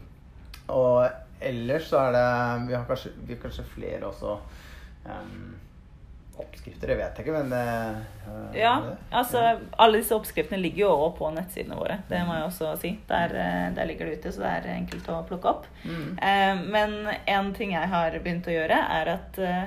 og 0.72 1.08
ellers 1.44 1.90
så 1.92 2.00
er 2.08 2.12
det 2.16 2.68
Vi 2.70 2.74
har 2.76 2.86
kanskje, 2.88 3.12
vi 3.28 3.34
har 3.36 3.42
kanskje 3.42 3.64
flere 3.76 4.04
også. 4.08 4.38
Um, 5.06 5.56
oppskrifter, 6.38 6.92
Jeg 6.94 6.98
vet 7.00 7.20
ikke, 7.24 7.34
men 7.34 7.50
det, 7.50 8.58
Ja, 8.60 8.76
det- 8.86 8.98
altså 9.12 9.40
alle 9.80 9.98
disse 9.98 10.14
oppskriftene 10.16 10.60
ligger 10.62 10.84
jo 10.84 10.90
også 10.92 11.18
på 11.18 11.32
nettsidene 11.34 11.76
våre. 11.80 11.96
Det 12.10 12.20
må 12.28 12.36
jeg 12.38 12.44
også 12.46 12.76
si. 12.82 12.92
Der, 13.10 13.34
eh, 13.34 13.74
der 13.76 13.86
ligger 13.90 14.06
det 14.06 14.20
ute, 14.20 14.32
så 14.36 14.44
det 14.44 14.52
er 14.52 14.76
enkelt 14.76 15.10
å 15.10 15.24
plukke 15.26 15.50
opp. 15.50 15.66
Mm. 15.84 16.12
Eh, 16.22 16.62
Men 16.70 16.94
en 17.28 17.54
ting 17.54 17.72
jeg 17.74 17.90
har 17.90 18.12
begynt 18.20 18.46
å 18.46 18.54
gjøre, 18.54 18.78
er 19.00 19.10
at 19.16 19.40
eh, 19.40 19.64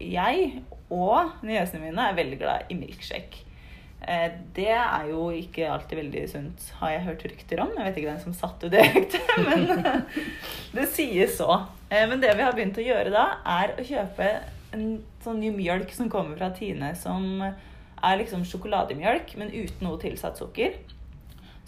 jeg 0.00 0.62
og 0.94 1.30
niesene 1.44 1.82
mine 1.84 2.02
er 2.10 2.14
veldig 2.16 2.38
glad 2.40 2.58
i 2.72 2.74
milkshake. 2.78 3.36
Eh, 4.00 4.30
Det 4.54 4.68
er 4.70 5.08
jo 5.10 5.30
ikke 5.34 5.66
alltid 5.72 5.96
veldig 5.98 6.28
sunt, 6.30 6.72
har 6.80 6.90
jeg 6.94 7.04
hørt 7.08 7.24
rykter 7.26 7.60
om. 7.64 7.70
Jeg 7.76 7.84
vet 7.88 7.96
ikke 7.98 8.10
hvem 8.12 8.22
som 8.22 8.32
satte 8.36 8.66
ut 8.66 8.72
det 8.72 8.84
ryktet, 8.94 9.28
men 9.48 9.60
eh, 9.74 10.00
det 10.76 10.86
sies 10.94 11.32
så. 11.40 11.50
Eh, 11.90 12.06
Men 12.08 12.20
det 12.22 12.36
vi 12.38 12.42
har 12.46 12.52
begynt 12.56 12.78
å 12.78 12.84
gjøre 12.86 13.10
da, 13.14 13.24
er 13.44 13.68
å 13.76 13.82
kjøpe 13.84 14.26
en 14.76 14.86
sånn 15.24 15.40
ny 15.40 15.50
mjølk 15.56 15.90
som 15.96 16.08
kommer 16.12 16.36
fra 16.38 16.50
Tine, 16.56 16.94
som 16.96 17.42
er 17.42 18.16
liksom 18.20 18.44
sjokolademjølk, 18.46 19.34
men 19.40 19.50
uten 19.50 19.82
noe 19.88 19.98
tilsatt 19.98 20.38
sukker. 20.38 20.72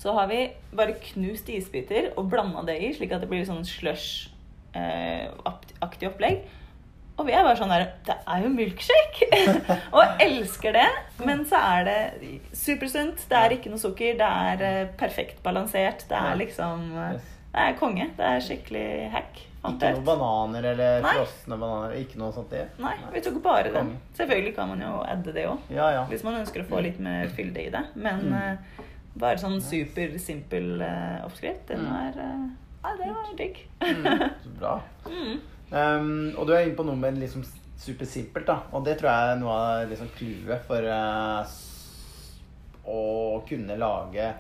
Så 0.01 0.13
har 0.17 0.27
vi 0.31 0.47
bare 0.73 0.95
knust 1.11 1.49
isbiter 1.53 2.13
og 2.17 2.31
blanda 2.33 2.63
det 2.69 2.79
i, 2.81 2.93
slik 2.97 3.13
at 3.13 3.21
det 3.25 3.29
blir 3.33 3.45
sånn 3.49 3.65
slush-aktig 3.67 6.07
opplegg. 6.09 6.37
Og 7.21 7.27
vi 7.29 7.35
er 7.37 7.45
bare 7.45 7.59
sånn 7.59 7.69
der 7.73 7.83
Det 8.07 8.15
er 8.33 8.45
jo 8.47 8.51
milkshake! 8.55 9.27
og 9.97 10.23
elsker 10.25 10.73
det. 10.79 10.87
Men 11.27 11.43
så 11.49 11.59
er 11.61 11.85
det 11.85 11.99
supersunt. 12.57 13.27
Det 13.29 13.37
er 13.37 13.55
ikke 13.59 13.73
noe 13.73 13.83
sukker. 13.83 14.17
Det 14.21 14.31
er 14.49 14.65
eh, 14.71 14.89
perfekt 15.01 15.43
balansert. 15.45 16.07
Det 16.09 16.17
er 16.17 16.39
liksom 16.41 16.87
eh, 16.97 17.19
Det 17.53 17.67
er 17.67 17.77
konge. 17.81 18.07
Det 18.17 18.27
er 18.33 18.41
skikkelig 18.47 18.87
hack. 19.13 19.43
Ikke 19.61 19.91
noen 19.93 20.07
bananer 20.07 20.71
eller 20.71 21.03
frosne 21.05 21.59
bananer. 21.61 21.97
Ikke 22.01 22.17
noe 22.23 22.33
sånt 22.33 22.55
i? 22.57 22.63
Nei, 22.81 22.95
vi 23.13 23.21
tok 23.27 23.37
bare 23.45 23.69
den. 23.75 23.91
Selvfølgelig 24.17 24.55
kan 24.57 24.71
man 24.73 24.81
jo 24.81 24.95
adde 25.05 25.35
det 25.37 25.45
òg. 25.51 25.67
Ja, 25.77 25.91
ja. 25.99 26.07
Hvis 26.09 26.25
man 26.25 26.39
ønsker 26.41 26.65
å 26.65 26.69
få 26.71 26.81
litt 26.87 26.97
mer 27.05 27.29
fylde 27.37 27.67
i 27.67 27.69
det. 27.75 27.83
Men 28.01 28.23
Mm. 28.31 28.39
eh, 28.41 28.87
bare 29.21 29.37
sånn 29.43 29.59
supersimpel 29.61 30.17
simpel 30.23 30.83
oppskrift, 31.27 31.67
den 31.69 31.85
Mm. 31.85 31.93
var 31.93 32.17
uh, 32.25 32.49
Ja, 32.81 32.95
det 32.97 33.09
var 33.13 33.33
digg. 33.37 33.59
Mm, 33.85 34.31
så 34.47 34.51
bra. 34.59 34.75
Mm. 35.05 35.41
Um, 35.71 36.33
og 36.37 36.47
du 36.49 36.53
er 36.55 36.65
inne 36.67 36.75
på 36.79 36.85
noe 36.87 36.99
med 36.99 37.19
liksom 37.21 37.45
supersimpelt, 37.81 38.47
da. 38.49 38.59
Og 38.75 38.85
det 38.85 38.99
tror 39.01 39.11
jeg 39.11 39.35
er 39.35 39.41
noe 39.41 39.57
av 39.57 39.91
liksom 39.91 40.11
clouet 40.17 40.65
for 40.67 40.85
uh, 40.85 41.45
å 42.91 43.01
kunne 43.49 43.77
lage 43.79 44.31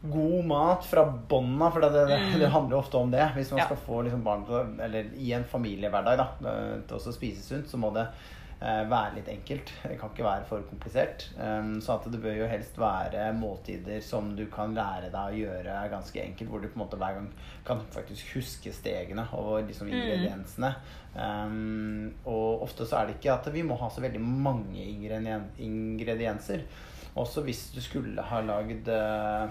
god 0.00 0.44
mat 0.48 0.84
fra 0.88 1.04
bånna. 1.04 1.68
For 1.74 1.84
det, 1.84 2.04
det, 2.08 2.18
det 2.40 2.48
handler 2.54 2.78
ofte 2.80 2.96
om 2.96 3.10
det. 3.12 3.26
Hvis 3.36 3.50
man 3.52 3.60
Ja. 3.60 3.66
skal 3.68 3.80
få 3.84 4.02
liksom 4.06 4.24
barn 4.24 4.46
til 4.48 4.80
Eller 4.80 5.10
i 5.16 5.32
en 5.36 5.44
familiehverdag 5.44 6.16
da, 6.16 6.28
eh, 6.40 6.76
til 6.88 6.96
å 6.96 7.12
spise 7.12 7.42
sunt, 7.44 7.68
så 7.68 7.76
må 7.76 7.92
det 7.92 8.06
være 8.60 9.14
litt 9.16 9.28
enkelt. 9.32 9.70
Det 9.82 9.94
kan 9.96 10.10
ikke 10.12 10.26
være 10.26 10.44
for 10.48 10.64
komplisert. 10.68 11.24
Um, 11.40 11.78
så 11.80 11.94
at 11.96 12.08
det 12.12 12.20
bør 12.20 12.34
jo 12.42 12.48
helst 12.50 12.76
være 12.80 13.30
måltider 13.32 14.02
som 14.04 14.34
du 14.36 14.44
kan 14.52 14.74
lære 14.76 15.08
deg 15.08 15.16
å 15.16 15.38
gjøre 15.38 15.78
ganske 15.94 16.20
enkelt, 16.20 16.50
hvor 16.50 16.60
du 16.60 16.68
på 16.68 16.76
en 16.76 16.84
måte 16.84 17.00
hver 17.00 17.16
gang 17.16 17.30
kan 17.64 17.80
faktisk 17.94 18.34
huske 18.36 18.74
stegene 18.76 19.24
og 19.38 19.64
liksom 19.70 19.88
ingrediensene. 19.88 20.74
Um, 21.16 22.12
og 22.28 22.66
ofte 22.68 22.84
så 22.86 23.00
er 23.00 23.08
det 23.08 23.18
ikke 23.18 23.38
at 23.38 23.48
vi 23.54 23.64
må 23.66 23.80
ha 23.80 23.88
så 23.90 24.04
veldig 24.04 24.20
mange 24.20 24.84
ingredienser. 25.58 26.68
Også 27.18 27.42
hvis 27.42 27.70
du 27.74 27.80
skulle 27.82 28.22
ha 28.22 28.40
lagd 28.46 28.88
eh, 28.88 29.50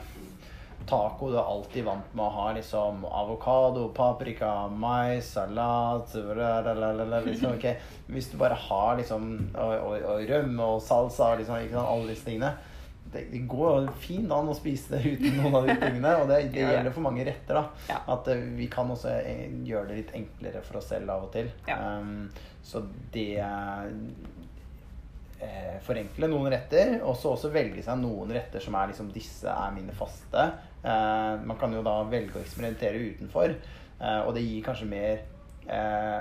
taco, 0.89 1.29
du 1.29 1.37
er 1.37 1.51
alltid 1.53 1.85
vant 1.85 2.15
med 2.17 2.25
å 2.25 2.31
ha 2.37 2.47
liksom 2.57 3.05
avokado, 3.05 3.87
paprika, 3.95 4.53
mais, 4.73 5.29
salat 5.35 6.15
liksom, 6.15 7.53
okay. 7.53 7.77
Hvis 8.09 8.31
du 8.31 8.37
bare 8.41 8.57
har 8.57 8.97
liksom 8.97 9.29
og, 9.53 9.75
og, 9.77 9.95
og 10.15 10.25
rømme 10.29 10.73
og 10.75 10.81
salsa 10.83 11.35
liksom, 11.39 11.61
alle 11.79 12.11
disse 12.11 12.27
tingene 12.27 12.55
det, 13.11 13.23
det 13.31 13.39
går 13.49 13.87
fint 14.01 14.31
an 14.33 14.49
å 14.51 14.55
spise 14.57 14.97
det 14.97 15.15
uten 15.15 15.39
noen 15.39 15.55
av 15.59 15.67
de 15.67 15.75
tingene. 15.81 16.11
Og 16.21 16.29
det, 16.29 16.39
det 16.53 16.65
gjelder 16.65 16.93
for 16.93 17.05
mange 17.07 17.25
retter. 17.27 17.57
da 17.57 17.63
Ja. 17.89 18.01
At 18.15 18.29
eh, 18.29 18.43
vi 18.57 18.69
kan 18.71 18.91
også 18.93 19.15
eh, 19.23 19.47
gjøre 19.65 19.89
det 19.89 19.99
litt 20.03 20.15
enklere 20.19 20.61
for 20.65 20.81
oss 20.81 20.91
selv 20.93 21.13
av 21.15 21.25
og 21.25 21.33
til. 21.33 21.49
Ja. 21.69 21.79
Um, 21.99 22.29
så 22.65 22.83
det 23.13 23.41
eh, 25.39 25.77
forenkle 25.85 26.29
noen 26.31 26.51
retter, 26.53 26.97
og 27.01 27.15
så 27.17 27.33
også 27.33 27.51
velge 27.53 27.83
seg 27.85 27.99
noen 28.01 28.33
retter 28.35 28.63
som 28.63 28.75
er 28.79 28.91
liksom 28.91 29.11
Disse 29.15 29.51
er 29.51 29.75
mine 29.75 29.95
faste. 29.95 30.47
Eh, 30.83 31.35
man 31.43 31.59
kan 31.59 31.73
jo 31.75 31.83
da 31.85 31.99
velge 32.09 32.37
å 32.37 32.43
eksperimentere 32.43 33.01
utenfor, 33.13 33.55
eh, 33.99 34.19
og 34.23 34.33
det 34.35 34.45
gir 34.45 34.65
kanskje 34.65 34.89
mer 34.91 35.23
eh, 35.69 36.19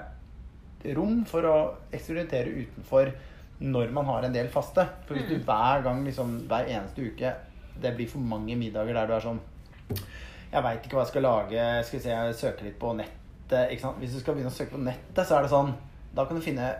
rom 0.94 1.24
for 1.28 1.46
å 1.48 1.57
eksperimentere 1.90 2.64
utenfor 2.64 3.12
når 3.59 3.90
man 3.94 4.07
har 4.07 4.26
en 4.26 4.35
del 4.35 4.50
faste. 4.52 4.85
For 5.07 5.18
hvis 5.18 5.31
du 5.31 5.42
hver 5.46 5.83
gang, 5.87 6.04
liksom 6.07 6.44
hver 6.50 6.70
eneste 6.70 7.11
uke, 7.11 7.35
det 7.78 7.94
blir 7.94 8.11
for 8.11 8.22
mange 8.22 8.57
middager 8.59 8.94
der 8.94 9.07
du 9.07 9.14
er 9.14 9.22
sånn 9.22 9.38
Jeg 10.48 10.62
veit 10.64 10.85
ikke 10.85 10.96
hva 10.96 11.04
jeg 11.04 11.12
skal 11.12 11.24
lage. 11.26 11.64
Skal 11.87 11.98
vi 11.98 12.02
se, 12.02 12.14
jeg 12.14 12.37
søker 12.38 12.66
litt 12.66 12.78
på 12.81 12.90
nettet. 12.96 13.74
Hvis 14.00 14.14
du 14.14 14.20
skal 14.20 14.35
begynne 14.35 14.50
å 14.50 14.57
søke 14.57 14.74
på 14.74 14.81
nettet, 14.83 15.20
så 15.22 15.37
er 15.37 15.44
det 15.44 15.52
sånn 15.52 15.74
Da 16.16 16.24
kan 16.24 16.38
du 16.38 16.44
finne 16.44 16.70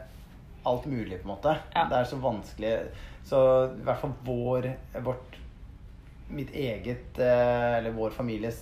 alt 0.69 0.87
mulig, 0.91 1.21
på 1.21 1.29
en 1.29 1.35
måte. 1.35 1.55
Ja. 1.75 1.87
Det 1.91 1.99
er 1.99 2.11
så 2.11 2.21
vanskelig. 2.23 2.73
Så 3.29 3.41
i 3.73 3.85
hvert 3.87 4.03
fall 4.03 4.15
vår 4.27 4.73
vårt 5.05 5.37
Mitt 6.29 6.51
eget, 6.53 7.17
eh, 7.17 7.79
eller 7.79 7.95
vår 7.97 8.13
families 8.13 8.59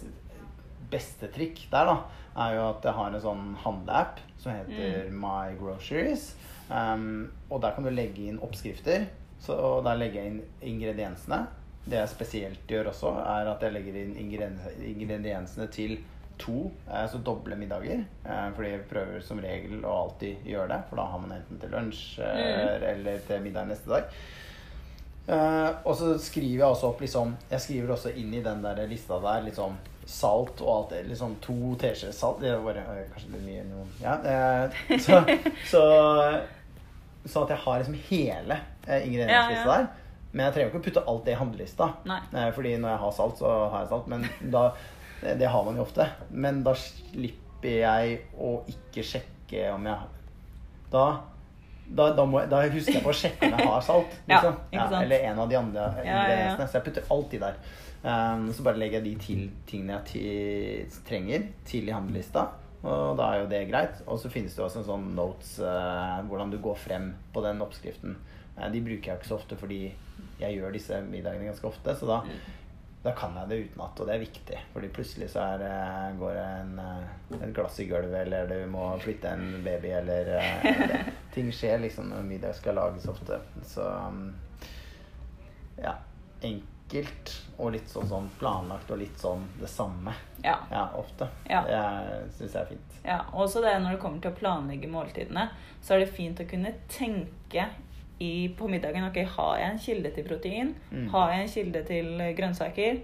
beste 0.87 1.27
trikk 1.35 1.65
der, 1.73 1.89
da, 1.89 1.97
er 2.45 2.53
jo 2.55 2.67
at 2.69 2.85
jeg 2.87 2.95
har 2.95 3.11
en 3.11 3.25
sånn 3.25 3.45
handleapp 3.65 4.21
som 4.39 4.55
heter 4.55 5.09
My 5.11 5.57
Groceries. 5.59 6.29
Um, 6.69 7.33
og 7.51 7.63
der 7.63 7.75
kan 7.75 7.87
du 7.87 7.91
legge 7.91 8.29
inn 8.31 8.39
oppskrifter. 8.43 9.09
Så, 9.43 9.57
og 9.57 9.85
der 9.87 9.99
legger 9.99 10.23
jeg 10.23 10.33
inn 10.33 10.43
ingrediensene. 10.75 11.43
Det 11.87 12.01
jeg 12.01 12.13
spesielt 12.13 12.71
gjør 12.71 12.91
også, 12.91 13.13
er 13.23 13.51
at 13.51 13.63
jeg 13.63 13.75
legger 13.77 13.99
inn 14.01 14.15
ingrediensene 14.19 15.69
til 15.75 15.99
to, 16.39 16.71
eh, 16.91 17.07
så 17.11 17.19
doble 17.19 17.57
middager. 17.57 18.05
Eh, 18.25 18.47
fordi 18.55 18.71
jeg 18.71 18.87
prøver 18.91 19.21
som 19.25 19.41
regel 19.43 19.85
å 19.85 19.95
alltid 20.05 20.47
gjøre 20.49 20.69
det, 20.73 20.81
for 20.89 21.01
da 21.01 21.09
har 21.11 21.23
man 21.23 21.37
enten 21.37 21.61
til 21.61 21.73
lunsj 21.75 22.05
eh, 22.25 22.89
eller 22.93 23.21
til 23.27 23.45
middag 23.45 23.69
neste 23.71 23.93
dag. 23.93 24.17
Eh, 25.27 25.71
og 25.83 25.97
så 25.99 26.15
skriver 26.23 26.61
jeg 26.61 26.69
også 26.69 26.87
opp 26.93 27.01
liksom 27.03 27.33
Jeg 27.51 27.63
skriver 27.65 27.89
også 27.97 28.13
inn 28.15 28.31
i 28.39 28.43
den 28.45 28.61
der 28.63 28.79
lista 28.87 29.17
der 29.19 29.41
liksom 29.49 29.75
salt 30.07 30.61
og 30.63 30.71
alt 30.71 30.93
det. 30.95 31.03
Liksom 31.11 31.35
to 31.43 31.75
teskjeer 31.83 32.15
salt. 32.15 32.43
Det 32.45 32.55
var 32.63 32.79
kanskje 33.11 33.33
litt 33.35 33.47
mye 33.49 33.65
noen 33.67 33.91
Ja. 34.05 34.19
Så, 35.03 35.23
så 35.73 35.85
Sånn 37.27 37.43
at 37.43 37.57
jeg 37.57 37.63
har 37.65 37.81
liksom 37.81 37.97
hele 38.07 38.61
ingredienslista 38.87 39.73
der. 39.73 39.89
Men 40.31 40.45
jeg 40.45 40.55
trenger 40.55 40.69
ikke 40.71 40.79
å 40.79 40.85
putte 40.85 41.03
alt 41.11 41.25
det 41.27 41.33
i 41.33 41.39
handlelista. 41.41 41.89
Nei. 42.07 42.21
Fordi 42.55 42.77
når 42.79 42.93
jeg 42.93 43.03
har 43.03 43.15
salt, 43.17 43.41
så 43.41 43.55
har 43.73 43.83
jeg 43.83 43.91
salt. 43.91 44.07
Men 44.13 44.53
da 44.53 44.69
det, 45.23 45.39
det 45.41 45.49
har 45.53 45.65
man 45.65 45.79
jo 45.79 45.85
ofte. 45.87 46.09
Men 46.31 46.63
da 46.67 46.75
slipper 46.79 47.81
jeg 47.81 48.19
å 48.39 48.59
ikke 48.71 49.03
sjekke 49.07 49.71
om 49.75 49.87
jeg 49.89 50.13
Da, 50.93 51.07
da, 51.87 52.11
da, 52.15 52.25
må 52.27 52.41
jeg, 52.43 52.51
da 52.51 52.61
husker 52.71 52.99
jeg 52.99 53.03
på 53.05 53.11
å 53.13 53.17
sjekke 53.17 53.49
om 53.49 53.57
jeg 53.59 53.69
har 53.71 53.83
salt. 53.87 54.15
Liksom. 54.31 54.61
Ja, 54.75 54.85
ja, 54.91 55.01
eller 55.01 55.27
en 55.31 55.41
av 55.43 55.51
de 55.51 55.59
andre 55.59 55.89
Ja, 56.05 56.21
ja, 56.29 56.39
ja. 56.45 56.55
Så 56.67 56.79
jeg 56.79 56.87
putter 56.89 57.11
alltid 57.15 57.43
der. 57.47 57.59
Um, 58.07 58.47
så 58.55 58.63
bare 58.63 58.79
legger 58.79 59.01
jeg 59.01 59.07
de 59.09 59.15
til 59.25 59.45
tingene 59.67 59.97
jeg 59.97 60.07
ti- 60.13 61.01
trenger, 61.09 61.49
til 61.67 61.89
i 61.89 61.95
handlelista. 61.95 62.45
Og 62.87 63.17
da 63.19 63.33
er 63.33 63.41
jo 63.41 63.49
det 63.51 63.63
greit. 63.71 64.03
Og 64.07 64.21
så 64.23 64.31
finnes 64.31 64.55
det 64.55 64.63
også 64.63 64.83
en 64.85 64.87
sånn 64.91 65.07
notes 65.17 65.57
uh, 65.65 66.21
hvordan 66.29 66.53
du 66.53 66.61
går 66.63 66.77
frem 66.79 67.09
på 67.35 67.43
den 67.43 67.63
oppskriften. 67.65 68.15
Uh, 68.59 68.69
de 68.71 68.83
bruker 68.85 69.11
jeg 69.15 69.19
ikke 69.23 69.31
så 69.33 69.41
ofte 69.41 69.59
fordi 69.59 69.81
jeg 70.39 70.59
gjør 70.59 70.75
disse 70.77 71.01
middagene 71.09 71.49
ganske 71.51 71.67
ofte. 71.67 71.97
Så 71.99 72.07
da, 72.07 72.21
da 73.07 73.13
kan 73.15 73.37
jeg 73.39 73.49
det 73.49 73.57
utenat, 73.69 74.01
og 74.01 74.09
det 74.09 74.15
er 74.17 74.23
viktig. 74.25 74.61
Fordi 74.73 74.89
plutselig 74.91 75.29
så 75.31 75.45
er, 75.55 75.63
eh, 75.63 76.17
går 76.19 76.33
det 76.35 76.45
en, 76.45 76.79
eh, 76.83 77.37
et 77.39 77.53
glass 77.55 77.79
i 77.81 77.87
gulvet, 77.87 78.27
eller 78.27 78.49
du 78.51 78.67
må 78.71 78.89
flytte 78.99 79.31
en 79.31 79.63
baby, 79.65 79.93
eller 79.95 80.33
eller 80.41 81.13
Ting 81.37 81.53
skjer 81.53 81.79
liksom 81.79 82.09
når 82.11 82.25
middag 82.27 82.57
skal 82.57 82.75
lages 82.75 83.07
ofte. 83.13 83.39
Så 83.63 83.85
um, 83.85 84.35
ja. 85.77 85.93
Enkelt 86.41 87.33
og 87.59 87.73
litt 87.75 87.89
sånn, 87.91 88.09
sånn 88.09 88.29
planlagt 88.41 88.91
og 88.91 88.99
litt 88.99 89.19
sånn 89.21 89.45
det 89.61 89.69
samme. 89.71 90.15
Ja. 90.43 90.57
Ja, 90.71 90.89
ofte. 90.97 91.29
Ja. 91.51 91.63
Det 91.67 92.33
syns 92.39 92.55
jeg 92.55 92.63
er 92.63 92.71
fint. 92.71 92.99
Ja, 93.05 93.21
også 93.33 93.63
det 93.63 93.77
når 93.83 93.97
det 93.97 94.03
kommer 94.03 94.23
til 94.25 94.33
å 94.33 94.39
planlegge 94.41 94.91
måltidene, 94.91 95.51
så 95.83 95.95
er 95.95 96.05
det 96.05 96.15
fint 96.17 96.41
å 96.43 96.49
kunne 96.49 96.75
tenke 96.91 97.69
i, 98.21 98.49
på 98.59 98.69
middagen 98.69 99.05
Ok, 99.05 99.19
har 99.37 99.59
jeg 99.61 99.71
en 99.73 99.79
kilde 99.79 100.11
til 100.15 100.25
protein? 100.25 100.75
Mm. 100.91 101.09
Har 101.13 101.31
jeg 101.33 101.43
en 101.43 101.49
kilde 101.53 101.83
til 101.85 102.21
eh, 102.21 102.33
grønnsaker? 102.39 102.99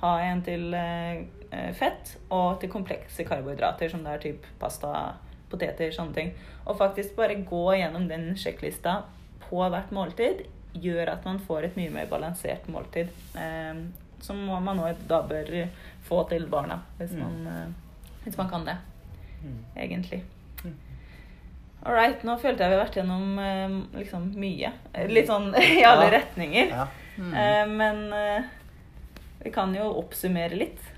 Har 0.00 0.20
jeg 0.20 0.32
en 0.32 0.42
til 0.46 0.74
eh, 0.74 1.20
eh, 1.52 1.72
fett? 1.76 2.16
Og 2.30 2.60
til 2.60 2.70
komplekse 2.72 3.24
karbohydrater, 3.28 3.88
som 3.92 4.04
det 4.04 4.12
er 4.14 4.18
typ 4.24 4.46
pasta, 4.60 5.12
poteter, 5.50 5.92
sånne 5.92 6.14
ting. 6.16 6.32
Og 6.66 6.78
faktisk 6.80 7.14
bare 7.16 7.36
gå 7.46 7.64
gjennom 7.76 8.08
den 8.08 8.32
sjekklista 8.40 9.02
på 9.44 9.60
hvert 9.70 9.92
måltid 9.94 10.46
gjør 10.74 11.12
at 11.12 11.24
man 11.28 11.38
får 11.38 11.68
et 11.68 11.76
mye 11.78 11.92
mer 11.94 12.06
balansert 12.10 12.64
måltid. 12.72 13.12
Eh, 13.38 13.84
som 14.24 14.40
man 14.64 14.80
også 14.80 15.04
da 15.08 15.20
bør 15.28 15.50
få 16.08 16.22
til 16.30 16.46
barna, 16.48 16.80
hvis, 16.98 17.12
Mm. 17.12 17.20
man, 17.20 17.46
eh, 17.46 18.14
hvis 18.24 18.38
man 18.38 18.48
kan 18.48 18.64
det 18.64 18.76
Mm. 19.44 19.58
egentlig. 19.76 20.22
Mm. 21.84 21.90
All 21.90 21.94
right, 21.98 22.22
nå 22.24 22.38
følte 22.40 22.64
jeg 22.64 22.72
vi 22.72 22.76
har 22.78 22.84
vært 22.86 22.96
gjennom 22.96 23.38
eh, 23.38 23.74
liksom 24.00 24.30
mye. 24.40 24.70
Litt 25.12 25.28
sånn 25.28 25.50
i 25.60 25.84
alle 25.84 26.06
Ja. 26.08 26.10
retninger. 26.18 26.70
Ja. 26.72 26.86
Mm. 27.18 27.34
Eh, 27.38 27.66
men 27.70 28.00
eh, 28.12 28.44
vi 29.44 29.50
kan 29.54 29.74
jo 29.76 29.90
oppsummere 30.00 30.56
litt 30.56 30.90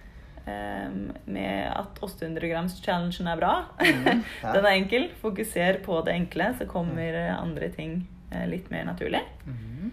med 0.46 1.72
at 1.74 1.96
800 2.06 2.46
grams 2.46 2.76
challengen 2.84 3.26
er 3.26 3.36
bra. 3.40 3.64
Mm, 3.82 4.20
ja. 4.44 4.52
Den 4.54 4.62
er 4.68 4.76
enkel. 4.76 5.08
Fokuser 5.18 5.80
på 5.82 5.96
det 6.06 6.14
enkle, 6.14 6.52
så 6.60 6.68
kommer 6.70 7.18
eh, 7.18 7.32
andre 7.34 7.66
ting 7.74 8.04
litt 8.46 8.70
mer 8.70 8.84
naturlig. 8.86 9.24
Mhm. 9.44 9.90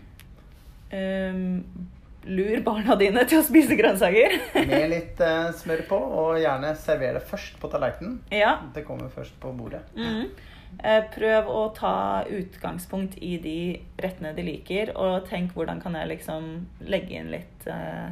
Um, 0.94 1.88
lur 2.30 2.60
barna 2.64 2.94
dine 3.02 3.24
til 3.26 3.40
å 3.42 3.44
spise 3.48 3.74
grønnsaker. 3.80 4.36
Med 4.70 4.86
litt 4.94 5.22
smør 5.58 5.82
på, 5.90 5.98
og 5.98 6.38
gjerne 6.40 6.76
server 6.78 7.18
det 7.18 7.24
først 7.28 7.58
på 7.60 7.72
tallerkenen. 7.74 8.20
ja. 8.30 8.60
Det 8.76 8.86
kommer 8.86 9.10
først 9.10 9.34
på 9.42 9.52
bordet. 9.58 9.82
Mhm. 9.98 10.30
Eh, 10.84 11.04
Prøv 11.14 11.50
å 11.52 11.64
ta 11.76 12.24
utgangspunkt 12.30 13.18
i 13.22 13.38
de 13.44 13.58
rettene 14.02 14.34
de 14.36 14.44
liker, 14.48 14.92
og 14.98 15.28
tenk 15.30 15.54
hvordan 15.54 15.82
kan 15.84 15.96
jeg 16.00 16.10
liksom 16.16 16.48
legge 16.88 17.20
inn 17.20 17.30
litt 17.32 17.68
eh, 17.68 18.10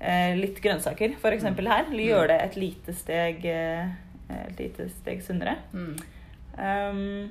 eh, 0.00 0.32
litt 0.38 0.60
grønnsaker, 0.64 1.16
f.eks. 1.18 1.44
her. 1.44 1.84
Eller 1.90 2.04
gjøre 2.06 2.28
det 2.32 2.38
et 2.46 2.56
lite 2.56 2.94
steg 2.96 3.44
eh, 3.50 3.92
et 4.30 4.58
lite 4.62 4.88
steg 5.00 5.22
sunnere. 5.26 5.56
Mm. 5.74 5.96
Um, 6.60 7.28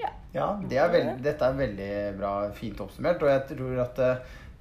ja. 0.00 0.10
Ja, 0.32 0.46
det 0.70 0.78
er 0.78 0.88
veldig, 0.92 1.14
dette 1.24 1.44
er 1.44 1.56
veldig 1.58 1.92
bra, 2.16 2.34
fint 2.56 2.80
oppsummert. 2.80 3.22
Og 3.22 3.28
jeg 3.32 3.46
tror 3.54 3.80
at 3.84 4.02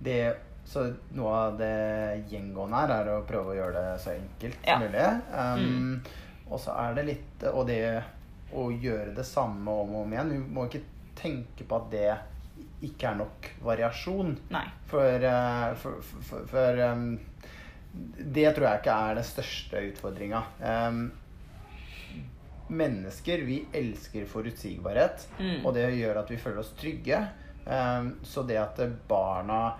det 0.04 0.22
Så 0.70 0.84
noe 1.18 1.32
av 1.34 1.56
det 1.58 2.26
gjengående 2.30 2.78
her 2.78 2.92
er 2.94 3.08
å 3.16 3.22
prøve 3.26 3.54
å 3.54 3.58
gjøre 3.58 3.80
det 3.80 4.02
så 4.04 4.12
enkelt 4.14 4.68
Ja. 4.68 4.76
som 4.76 4.84
mulig. 4.86 5.06
Um, 5.34 6.02
Og 6.52 6.60
så 6.60 6.76
er 6.78 6.94
det 6.98 7.06
litt 7.08 7.44
Og 7.54 7.66
det 7.68 8.04
å 8.58 8.70
gjøre 8.72 9.14
det 9.18 9.26
samme 9.28 9.72
om 9.84 9.96
og 9.96 10.06
om 10.06 10.14
igjen. 10.14 10.32
Vi 10.34 10.40
må 10.56 10.66
ikke 10.68 10.84
tenke 11.20 11.66
på 11.68 11.78
at 11.78 11.90
det 11.92 12.10
ikke 12.88 13.10
er 13.12 13.18
nok 13.20 13.50
variasjon. 13.64 14.38
Nei. 14.56 14.66
For, 14.88 15.26
eh, 15.30 15.74
for, 15.82 16.00
for, 16.02 16.24
for, 16.30 16.46
for 16.48 16.80
um, 16.88 17.10
Det 17.92 18.48
tror 18.56 18.68
jeg 18.70 18.80
ikke 18.82 18.96
er 19.10 19.18
den 19.20 19.28
største 19.28 19.82
utfordringa. 19.90 20.42
Um, 20.64 21.02
mennesker, 22.70 23.42
vi 23.48 23.64
elsker 23.74 24.26
forutsigbarhet, 24.30 25.28
Mm. 25.40 25.66
og 25.66 25.74
det 25.74 25.88
gjør 25.98 26.20
at 26.22 26.30
vi 26.32 26.38
føler 26.38 26.60
oss 26.62 26.74
trygge. 26.78 27.22
Um, 27.66 28.12
så 28.24 28.44
det 28.44 28.58
at 28.62 28.80
barna 29.10 29.74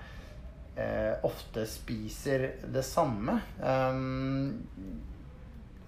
uh, 0.78 1.14
ofte 1.26 1.66
spiser 1.70 2.50
det 2.70 2.84
samme 2.86 3.40
um, 3.62 4.66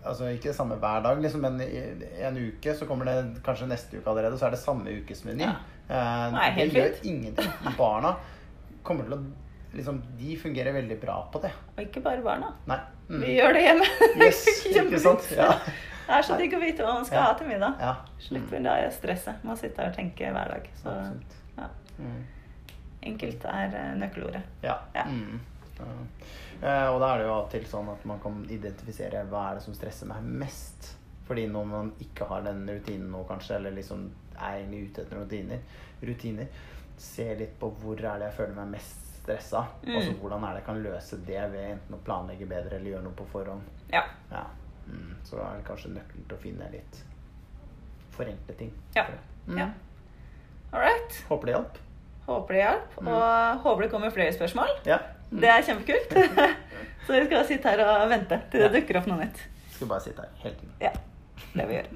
Altså 0.06 0.32
ikke 0.34 0.50
det 0.50 0.56
samme 0.58 0.76
hver 0.82 1.04
dag, 1.06 1.20
liksom, 1.22 1.42
men 1.46 1.60
i 1.62 2.24
en 2.26 2.38
uke 2.38 2.74
så 2.76 2.88
kommer 2.90 3.06
det 3.06 3.44
kanskje 3.46 3.68
neste 3.70 4.00
uke 4.00 4.10
allerede, 4.10 4.38
så 4.40 4.48
er 4.48 4.56
det 4.56 4.60
samme 4.64 4.90
ukesmeny. 5.02 5.44
Ja. 5.46 5.52
Eh, 5.92 6.32
Nei, 6.34 6.48
det 6.58 6.66
gjør 6.74 6.90
fint. 6.96 7.06
ingenting. 7.12 7.52
Barna 7.78 8.16
kommer 8.84 9.06
til 9.06 9.14
å 9.14 9.22
liksom, 9.76 10.02
De 10.18 10.34
fungerer 10.42 10.74
veldig 10.74 10.98
bra 11.02 11.20
på 11.32 11.42
det. 11.44 11.52
Og 11.76 11.84
ikke 11.86 12.02
bare 12.02 12.24
barna. 12.26 12.50
Nei. 12.68 12.80
Mm. 13.12 13.22
Vi 13.22 13.36
gjør 13.38 13.54
det 13.54 13.62
hjemme. 13.68 13.86
Yes, 14.26 14.42
ikke 14.72 15.00
sant? 15.04 15.30
Ja. 15.38 15.52
Det 16.08 16.18
er 16.18 16.26
så 16.28 16.36
digg 16.40 16.54
å 16.58 16.60
vite 16.60 16.84
hva 16.84 16.94
man 16.98 17.06
skal 17.06 17.20
Ja. 17.22 17.28
ha 17.30 17.38
til 17.40 17.48
middag. 17.48 17.78
Ja. 17.80 17.94
Slipper 18.20 18.64
da 18.66 18.76
stresset 18.92 19.44
med 19.46 19.54
å 19.54 19.60
sitte 19.60 19.84
her 19.84 19.92
og 19.94 19.96
tenke 19.96 20.32
hver 20.34 20.50
dag. 20.56 20.66
Så 20.82 20.96
ja. 21.60 21.68
Mm. 22.02 22.24
enkelt 23.12 23.46
er 23.46 23.78
eh, 23.78 23.94
nøkkelordet. 24.02 24.42
Ja. 24.66 24.80
Ja. 24.96 25.06
Mm. 25.08 25.40
Eh, 26.62 26.88
og 26.94 27.00
da 27.02 27.12
er 27.12 27.22
det 27.22 27.28
jo 27.28 27.34
av 27.34 27.46
og 27.48 27.54
til 27.54 27.64
sånn 27.70 27.90
at 27.90 28.04
man 28.10 28.20
kan 28.22 28.42
identifisere 28.54 29.24
hva 29.30 29.48
er 29.50 29.60
det 29.60 29.66
som 29.66 29.78
stresser 29.78 30.10
meg 30.10 30.26
mest. 30.44 30.92
Fordi 31.28 31.48
når 31.50 31.70
man 31.70 31.94
ikke 32.04 32.28
har 32.30 32.44
den 32.46 32.66
rutinen 32.70 33.10
nå, 33.14 33.24
kanskje, 33.30 33.58
eller 33.58 33.74
liksom 33.78 34.10
er 34.36 34.60
egentlig 34.60 34.90
ute 34.90 35.06
etter 35.06 35.22
rutiner, 35.22 35.62
rutiner 36.02 36.62
se 37.02 37.28
litt 37.38 37.54
på 37.60 37.72
hvor 37.82 37.98
er 37.98 38.22
det 38.22 38.30
jeg 38.30 38.38
føler 38.38 38.58
meg 38.60 38.76
mest 38.76 39.08
stressa. 39.22 39.64
Mm. 39.86 39.96
Altså 39.96 40.18
hvordan 40.22 40.44
er 40.44 40.56
det 40.56 40.62
jeg 40.62 40.68
kan 40.68 40.82
løse 40.86 41.22
det 41.28 41.44
ved 41.54 41.68
enten 41.76 41.98
å 41.98 42.02
planlegge 42.06 42.50
bedre 42.50 42.78
eller 42.78 42.96
gjøre 42.96 43.06
noe 43.06 43.18
på 43.18 43.30
forhånd. 43.32 43.70
Ja. 43.94 44.04
Ja. 44.32 44.44
Mm. 44.88 45.16
Så 45.26 45.40
er 45.42 45.60
det 45.60 45.68
kanskje 45.70 45.94
nøkkelen 45.96 46.28
til 46.28 46.38
å 46.38 46.42
finne 46.42 46.70
litt 46.74 47.02
forenkle 48.12 48.58
ting. 48.60 48.74
Ja. 48.98 49.08
Mm. 49.48 49.64
ja. 49.64 49.72
All 50.72 50.84
right. 50.84 51.24
Håper 51.30 51.50
det 51.50 51.58
hjalp. 51.58 51.82
Håper 52.28 52.58
det 52.58 52.62
hjalp. 52.62 53.02
Og 53.02 53.66
håper 53.66 53.86
det 53.86 53.92
kommer 53.94 54.14
flere 54.14 54.34
spørsmål. 54.36 54.78
Ja. 54.88 55.00
Det 55.32 55.50
er 55.50 55.62
kjempekult. 55.64 56.16
Så 57.08 57.14
vi 57.16 57.26
skal 57.26 57.46
sitte 57.50 57.72
her 57.72 57.82
og 57.86 58.10
vente 58.12 58.38
til 58.52 58.62
det 58.66 58.72
dukker 58.76 59.00
opp 59.02 59.08
noe 59.10 59.24
nytt. 59.24 59.40
Skal 59.74 59.90
bare 59.90 60.04
sitte 60.04 60.22
her 60.26 60.32
hele 60.44 60.56
tiden. 60.60 60.74
Ja, 60.84 60.92
det 61.56 61.68
vi 61.70 61.78
gjør. 61.80 61.88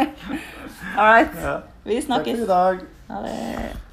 All 1.00 1.08
right. 1.08 1.32
Vi 1.84 1.96
Takk 1.96 2.02
for 2.02 2.06
snakkes. 2.06 2.42
i 2.44 2.50
dag. 2.50 2.84
Ha 3.10 3.22
det. 3.24 3.89